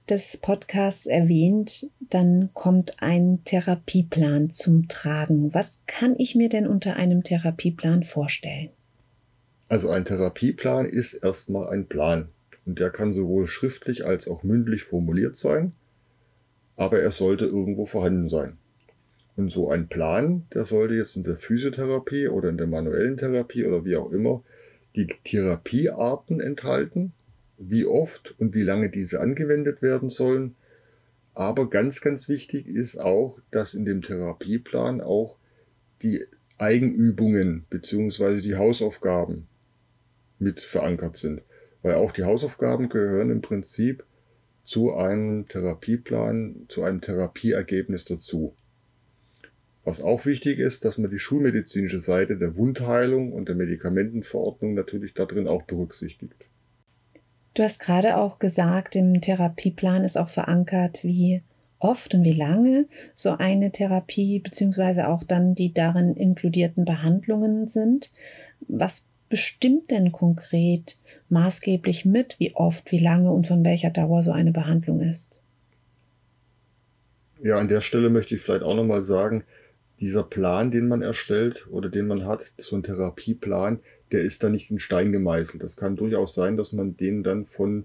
des 0.09 0.37
Podcasts 0.37 1.07
erwähnt, 1.07 1.91
dann 2.11 2.51
kommt 2.53 3.03
ein 3.03 3.41
Therapieplan 3.45 4.51
zum 4.51 4.89
Tragen. 4.89 5.55
Was 5.55 5.83
kann 5.87 6.15
ich 6.19 6.35
mir 6.35 6.49
denn 6.49 6.67
unter 6.67 6.97
einem 6.97 7.23
Therapieplan 7.23 8.05
vorstellen? 8.05 8.71
Also 9.69 9.89
ein 9.89 10.05
Therapieplan 10.05 10.87
ist 10.87 11.15
erstmal 11.15 11.69
ein 11.69 11.87
Plan 11.87 12.29
und 12.67 12.79
der 12.79 12.91
kann 12.91 13.13
sowohl 13.13 13.49
schriftlich 13.49 14.05
als 14.05 14.29
auch 14.29 14.43
mündlich 14.43 14.85
formuliert 14.85 15.37
sein, 15.37 15.73
aber 16.77 17.01
er 17.01 17.11
sollte 17.11 17.47
irgendwo 17.47 17.87
vorhanden 17.87 18.29
sein. 18.29 18.59
Und 19.37 19.51
so 19.51 19.71
ein 19.71 19.89
Plan, 19.89 20.47
der 20.55 20.65
sollte 20.65 20.95
jetzt 20.95 21.17
in 21.17 21.25
der 21.25 21.37
Physiotherapie 21.37 22.29
oder 22.29 22.51
in 22.51 22.57
der 22.57 22.67
manuellen 22.67 23.17
Therapie 23.17 23.65
oder 23.65 23.85
wie 23.85 23.97
auch 23.97 24.13
immer 24.13 24.43
die 24.95 25.09
Therapiearten 25.25 26.41
enthalten, 26.41 27.13
wie 27.59 27.85
oft 27.85 28.35
und 28.39 28.55
wie 28.55 28.63
lange 28.63 28.91
diese 28.91 29.21
angewendet 29.21 29.83
werden 29.83 30.11
sollen. 30.11 30.57
Aber 31.35 31.69
ganz, 31.69 32.01
ganz 32.01 32.29
wichtig 32.29 32.67
ist 32.67 32.97
auch, 32.97 33.39
dass 33.51 33.75
in 33.75 33.85
dem 33.85 34.03
Therapieplan 34.03 35.01
auch 35.01 35.37
die 36.03 36.25
Eigenübungen 36.59 37.65
beziehungsweise 37.71 38.41
die 38.41 38.57
Hausaufgaben 38.57 39.47
mit 40.39 40.61
verankert 40.61 41.17
sind. 41.17 41.43
Weil 41.83 41.95
auch 41.95 42.13
die 42.13 42.25
Hausaufgaben 42.25 42.89
gehören 42.89 43.31
im 43.31 43.43
Prinzip 43.43 44.05
zu 44.65 44.95
einem 44.95 45.47
Therapieplan, 45.49 46.67
zu 46.69 46.83
einem 46.83 47.01
Therapieergebnis 47.01 48.05
dazu. 48.05 48.55
Was 49.85 50.01
auch 50.01 50.25
wichtig 50.25 50.59
ist, 50.59 50.85
dass 50.87 50.97
man 50.97 51.11
die 51.11 51.19
schulmedizinische 51.19 52.01
Seite 52.01 52.39
der 52.39 52.57
Wundheilung 52.57 53.33
und 53.33 53.49
der 53.49 53.55
Medikamentenverordnung 53.55 54.73
natürlich 54.73 55.13
darin 55.13 55.47
auch 55.47 55.63
berücksichtigt. 55.63 56.44
Du 57.55 57.63
hast 57.63 57.79
gerade 57.79 58.17
auch 58.17 58.41
gesagt, 58.41 58.97
im 58.97 59.21
Therapieplan 59.21 60.03
ist 60.03 60.19
auch 60.19 60.29
verankert, 60.29 61.05
wie 61.05 61.43
oft 61.79 62.15
und 62.15 62.25
wie 62.25 62.33
lange 62.33 62.87
so 63.15 63.37
eine 63.37 63.71
Therapie 63.71 64.41
beziehungsweise 64.41 65.09
auch 65.09 65.23
dann 65.23 65.55
die 65.55 65.73
darin 65.73 66.17
inkludierten 66.17 66.85
Behandlungen 66.85 67.69
sind. 67.69 68.11
Was 68.67 69.07
bestimmt 69.29 69.91
denn 69.91 70.11
konkret 70.11 70.99
maßgeblich 71.29 72.05
mit, 72.05 72.39
wie 72.39 72.55
oft, 72.55 72.91
wie 72.91 72.99
lange 72.99 73.31
und 73.31 73.47
von 73.47 73.65
welcher 73.65 73.91
Dauer 73.91 74.23
so 74.23 74.33
eine 74.33 74.53
Behandlung 74.53 75.01
ist? 75.01 75.41
Ja, 77.43 77.59
an 77.59 77.69
der 77.69 77.83
Stelle 77.83 78.11
möchte 78.11 78.35
ich 78.35 78.41
vielleicht 78.41 78.63
auch 78.63 78.75
nochmal 78.75 79.05
sagen, 79.05 79.45
dieser 80.01 80.25
Plan, 80.25 80.71
den 80.71 80.89
man 80.89 81.03
erstellt 81.03 81.67
oder 81.71 81.89
den 81.89 82.07
man 82.07 82.27
hat, 82.27 82.41
so 82.59 82.75
ein 82.75 82.83
Therapieplan, 82.83 83.81
der 84.15 84.23
ist 84.23 84.45
da 84.45 84.49
nicht 84.49 84.71
in 84.71 84.79
Stein 84.79 85.11
gemeißelt. 85.11 85.61
Das 85.61 85.77
kann 85.77 85.97
durchaus 85.97 86.35
sein, 86.35 86.57
dass 86.57 86.73
man 86.73 86.97
den 86.97 87.25
dann 87.25 87.47
von 87.47 87.85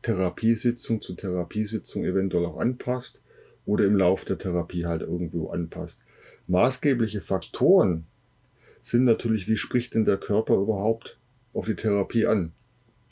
Therapiesitzung 0.00 1.02
zu 1.02 1.14
Therapiesitzung 1.14 2.06
eventuell 2.06 2.46
auch 2.46 2.56
anpasst 2.56 3.20
oder 3.66 3.84
im 3.84 3.94
Lauf 3.94 4.24
der 4.24 4.38
Therapie 4.38 4.86
halt 4.86 5.02
irgendwo 5.02 5.50
anpasst. 5.50 6.00
Maßgebliche 6.46 7.20
Faktoren 7.20 8.06
sind 8.82 9.04
natürlich, 9.04 9.46
wie 9.46 9.58
spricht 9.58 9.92
denn 9.92 10.06
der 10.06 10.16
Körper 10.16 10.54
überhaupt 10.54 11.18
auf 11.52 11.66
die 11.66 11.76
Therapie 11.76 12.24
an? 12.24 12.52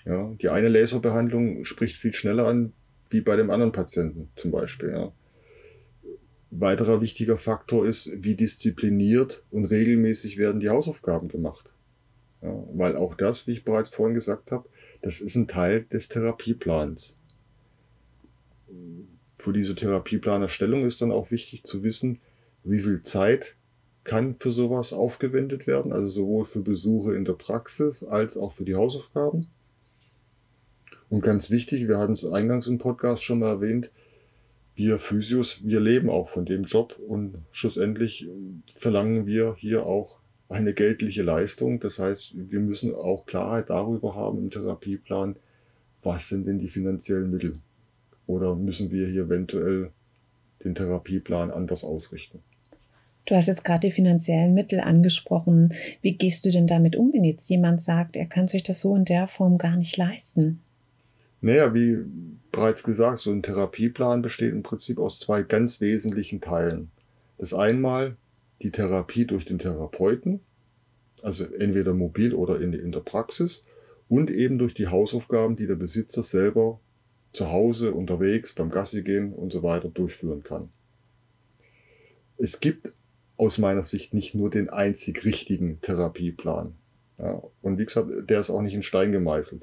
Ja, 0.07 0.33
die 0.41 0.49
eine 0.49 0.71
Laserbehandlung 0.71 1.67
spricht 1.67 1.99
viel 1.99 2.15
schneller 2.15 2.47
an 2.47 2.73
wie 3.11 3.21
bei 3.21 3.37
dem 3.37 3.51
anderen 3.51 3.73
Patienten 3.73 4.31
zum 4.35 4.51
Beispiel. 4.51 4.91
Ja 4.91 5.13
weiterer 6.51 7.01
wichtiger 7.01 7.39
Faktor 7.39 7.87
ist, 7.87 8.11
wie 8.15 8.35
diszipliniert 8.35 9.43
und 9.51 9.67
regelmäßig 9.67 10.39
werden 10.39 10.61
die 10.61 10.71
Hausaufgaben 10.71 11.29
gemacht. 11.29 11.73
Ja, 12.43 12.53
weil 12.75 12.97
auch 12.97 13.15
das, 13.15 13.47
wie 13.47 13.53
ich 13.53 13.65
bereits 13.65 13.91
vorhin 13.91 14.15
gesagt 14.15 14.53
habe, 14.53 14.69
das 15.03 15.21
ist 15.21 15.37
ein 15.37 15.49
Teil 15.49 15.85
des 15.85 16.09
Therapieplans. 16.09 17.15
Für 19.37 19.53
diese 19.53 19.75
Therapieplanerstellung 19.75 20.85
ist 20.85 21.01
dann 21.01 21.13
auch 21.13 21.31
wichtig 21.31 21.65
zu 21.65 21.83
wissen, 21.83 22.21
wie 22.65 22.81
viel 22.81 23.03
Zeit 23.03 23.57
kann 24.05 24.37
für 24.37 24.53
sowas 24.53 24.93
aufgewendet 24.93 25.67
werden, 25.67 25.93
also 25.93 26.09
sowohl 26.09 26.45
für 26.45 26.61
Besuche 26.61 27.15
in 27.15 27.25
der 27.25 27.35
Praxis 27.35 28.05
als 28.05 28.37
auch 28.37 28.53
für 28.53 28.65
die 28.65 28.77
Hausaufgaben. 28.77 29.47
Und 31.09 31.21
ganz 31.23 31.51
wichtig, 31.51 31.89
wir 31.89 31.99
hatten 31.99 32.13
es 32.13 32.25
eingangs 32.25 32.67
im 32.67 32.79
Podcast 32.79 33.23
schon 33.23 33.41
mal 33.41 33.51
erwähnt, 33.51 33.91
wir 34.75 34.99
Physios, 34.99 35.67
wir 35.67 35.81
leben 35.81 36.11
auch 36.11 36.29
von 36.29 36.45
dem 36.45 36.65
Job 36.65 36.99
und 36.99 37.43
schlussendlich 37.51 38.29
verlangen 38.75 39.27
wir 39.27 39.57
hier 39.59 39.87
auch 39.87 40.19
eine 40.49 40.75
geldliche 40.75 41.23
Leistung. 41.23 41.81
Das 41.81 41.99
heißt, 41.99 42.35
wir 42.35 42.61
müssen 42.61 42.95
auch 42.95 43.27
Klarheit 43.27 43.71
darüber 43.71 44.15
haben 44.15 44.39
im 44.39 44.51
Therapieplan, 44.51 45.37
was 46.03 46.29
sind 46.29 46.47
denn 46.47 46.59
die 46.59 46.69
finanziellen 46.69 47.31
Mittel? 47.31 47.55
Oder 48.27 48.55
müssen 48.55 48.91
wir 48.91 49.09
hier 49.09 49.25
eventuell 49.25 49.91
den 50.65 50.75
Therapieplan 50.75 51.51
anders 51.51 51.85
ausrichten? 51.85 52.41
Du 53.25 53.35
hast 53.35 53.49
jetzt 53.49 53.65
gerade 53.65 53.89
die 53.89 53.93
finanziellen 53.93 54.55
Mittel 54.55 54.79
angesprochen. 54.79 55.75
Wie 56.01 56.13
gehst 56.13 56.45
du 56.45 56.51
denn 56.51 56.69
damit 56.69 56.95
um, 56.95 57.13
wenn 57.13 57.25
jetzt 57.25 57.49
jemand 57.49 57.83
sagt, 57.83 58.15
er 58.15 58.27
kann 58.27 58.47
sich 58.47 58.63
das 58.63 58.81
so 58.81 58.95
in 58.95 59.05
der 59.05 59.27
Form 59.27 59.59
gar 59.59 59.77
nicht 59.77 59.97
leisten? 59.97 60.61
Naja, 61.41 61.75
wie 61.75 61.99
bereits 62.53 62.85
gesagt, 62.85 63.19
so 63.19 63.33
ein 63.33 63.43
Therapieplan 63.43 64.23
besteht 64.23 64.53
im 64.53 64.63
Prinzip 64.63 64.99
aus 64.99 65.19
zwei 65.19 65.43
ganz 65.43 65.81
wesentlichen 65.81 66.41
Teilen. 66.41 66.91
Das 67.37 67.53
einmal 67.53 68.17
die 68.63 68.71
Therapie 68.71 69.27
durch 69.27 69.45
den 69.45 69.59
Therapeuten, 69.59 70.41
also 71.23 71.45
entweder 71.45 71.95
mobil 71.95 72.35
oder 72.35 72.61
in, 72.61 72.73
in 72.73 72.93
der 72.93 73.01
Praxis, 73.01 73.65
und 74.09 74.31
eben 74.31 74.59
durch 74.59 74.75
die 74.75 74.87
Hausaufgaben, 74.87 75.57
die 75.57 75.67
der 75.67 75.77
Besitzer 75.77 76.23
selber 76.23 76.81
zu 77.33 77.51
Hause, 77.51 77.93
unterwegs, 77.93 78.55
beim 78.55 78.71
Gassi 78.71 79.03
gehen 79.03 79.33
und 79.33 79.53
so 79.53 79.63
weiter 79.63 79.89
durchführen 79.89 80.43
kann. 80.43 80.71
Es 82.39 82.61
gibt 82.61 82.95
aus 83.37 83.59
meiner 83.59 83.83
Sicht 83.83 84.15
nicht 84.15 84.35
nur 84.35 84.51
den 84.51 84.71
einzig 84.71 85.25
richtigen 85.25 85.81
Therapieplan. 85.81 86.75
Ja, 87.19 87.43
und 87.63 87.79
wie 87.79 87.85
gesagt, 87.85 88.09
der 88.29 88.41
ist 88.41 88.51
auch 88.51 88.63
nicht 88.63 88.75
in 88.75 88.83
Stein 88.83 89.13
gemeißelt. 89.13 89.63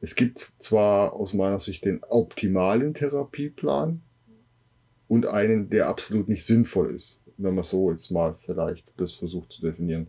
Es 0.00 0.14
gibt 0.14 0.38
zwar 0.38 1.12
aus 1.12 1.32
meiner 1.32 1.60
Sicht 1.60 1.84
den 1.84 2.02
optimalen 2.02 2.94
Therapieplan 2.94 4.02
und 5.08 5.26
einen, 5.26 5.70
der 5.70 5.88
absolut 5.88 6.28
nicht 6.28 6.44
sinnvoll 6.44 6.94
ist, 6.94 7.20
wenn 7.42 7.54
man 7.54 7.64
so 7.64 7.90
jetzt 7.90 8.10
mal 8.10 8.34
vielleicht 8.44 8.84
das 8.96 9.14
versucht 9.14 9.52
zu 9.52 9.62
definieren. 9.62 10.08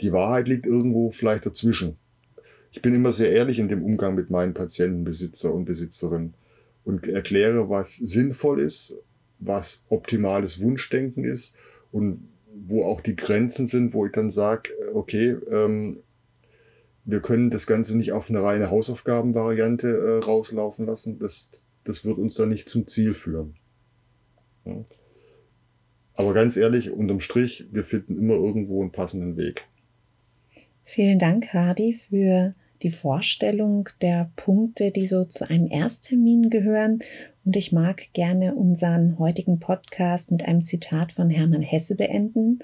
Die 0.00 0.12
Wahrheit 0.12 0.48
liegt 0.48 0.66
irgendwo 0.66 1.10
vielleicht 1.10 1.46
dazwischen. 1.46 1.96
Ich 2.72 2.82
bin 2.82 2.94
immer 2.94 3.12
sehr 3.12 3.32
ehrlich 3.32 3.58
in 3.58 3.68
dem 3.68 3.82
Umgang 3.82 4.14
mit 4.14 4.28
meinen 4.30 4.52
Patienten, 4.52 5.04
Besitzer 5.04 5.54
und 5.54 5.64
Besitzerinnen 5.64 6.34
und 6.84 7.06
erkläre, 7.06 7.70
was 7.70 7.96
sinnvoll 7.96 8.60
ist, 8.60 8.94
was 9.38 9.82
optimales 9.88 10.60
Wunschdenken 10.60 11.24
ist 11.24 11.54
und 11.90 12.28
wo 12.66 12.84
auch 12.84 13.00
die 13.00 13.16
Grenzen 13.16 13.68
sind, 13.68 13.94
wo 13.94 14.06
ich 14.06 14.12
dann 14.12 14.30
sage, 14.30 14.70
okay, 14.94 15.36
ähm, 15.50 16.00
wir 17.04 17.20
können 17.20 17.50
das 17.50 17.66
Ganze 17.66 17.96
nicht 17.96 18.12
auf 18.12 18.28
eine 18.28 18.42
reine 18.42 18.70
Hausaufgabenvariante 18.70 19.86
äh, 19.86 20.24
rauslaufen 20.24 20.86
lassen. 20.86 21.18
Das, 21.18 21.64
das 21.84 22.04
wird 22.04 22.18
uns 22.18 22.34
dann 22.34 22.48
nicht 22.48 22.68
zum 22.68 22.86
Ziel 22.86 23.14
führen. 23.14 23.54
Ja. 24.64 24.84
Aber 26.16 26.32
ganz 26.32 26.56
ehrlich, 26.56 26.90
unterm 26.90 27.20
Strich, 27.20 27.66
wir 27.70 27.84
finden 27.84 28.16
immer 28.18 28.34
irgendwo 28.34 28.80
einen 28.80 28.92
passenden 28.92 29.36
Weg. 29.36 29.64
Vielen 30.84 31.18
Dank, 31.18 31.52
Hardy, 31.52 31.94
für 32.08 32.54
die 32.82 32.90
Vorstellung 32.90 33.88
der 34.00 34.30
Punkte, 34.36 34.90
die 34.90 35.06
so 35.06 35.24
zu 35.24 35.48
einem 35.48 35.70
Ersttermin 35.70 36.50
gehören. 36.50 37.00
Und 37.44 37.56
ich 37.56 37.72
mag 37.72 38.12
gerne 38.12 38.54
unseren 38.54 39.18
heutigen 39.18 39.58
Podcast 39.58 40.30
mit 40.30 40.44
einem 40.44 40.64
Zitat 40.64 41.12
von 41.12 41.30
Hermann 41.30 41.62
Hesse 41.62 41.96
beenden. 41.96 42.60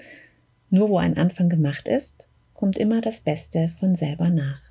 Nur 0.69 0.89
wo 0.89 0.97
ein 0.97 1.17
Anfang 1.17 1.49
gemacht 1.49 1.87
ist, 1.87 2.27
kommt 2.53 2.77
immer 2.77 3.01
das 3.01 3.21
Beste 3.21 3.71
von 3.79 3.95
selber 3.95 4.29
nach. 4.29 4.61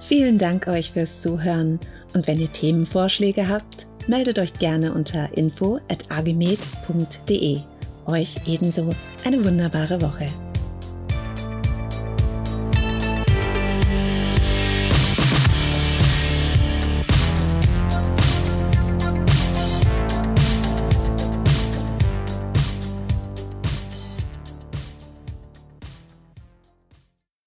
Vielen 0.00 0.36
Dank 0.36 0.66
euch 0.66 0.92
fürs 0.92 1.22
Zuhören 1.22 1.80
und 2.12 2.26
wenn 2.26 2.38
ihr 2.38 2.52
Themenvorschläge 2.52 3.48
habt, 3.48 3.86
meldet 4.06 4.38
euch 4.38 4.52
gerne 4.54 4.92
unter 4.92 5.36
info@agemed.de. 5.36 7.58
Euch 8.06 8.36
ebenso 8.46 8.90
eine 9.24 9.44
wunderbare 9.44 10.00
Woche. 10.02 10.26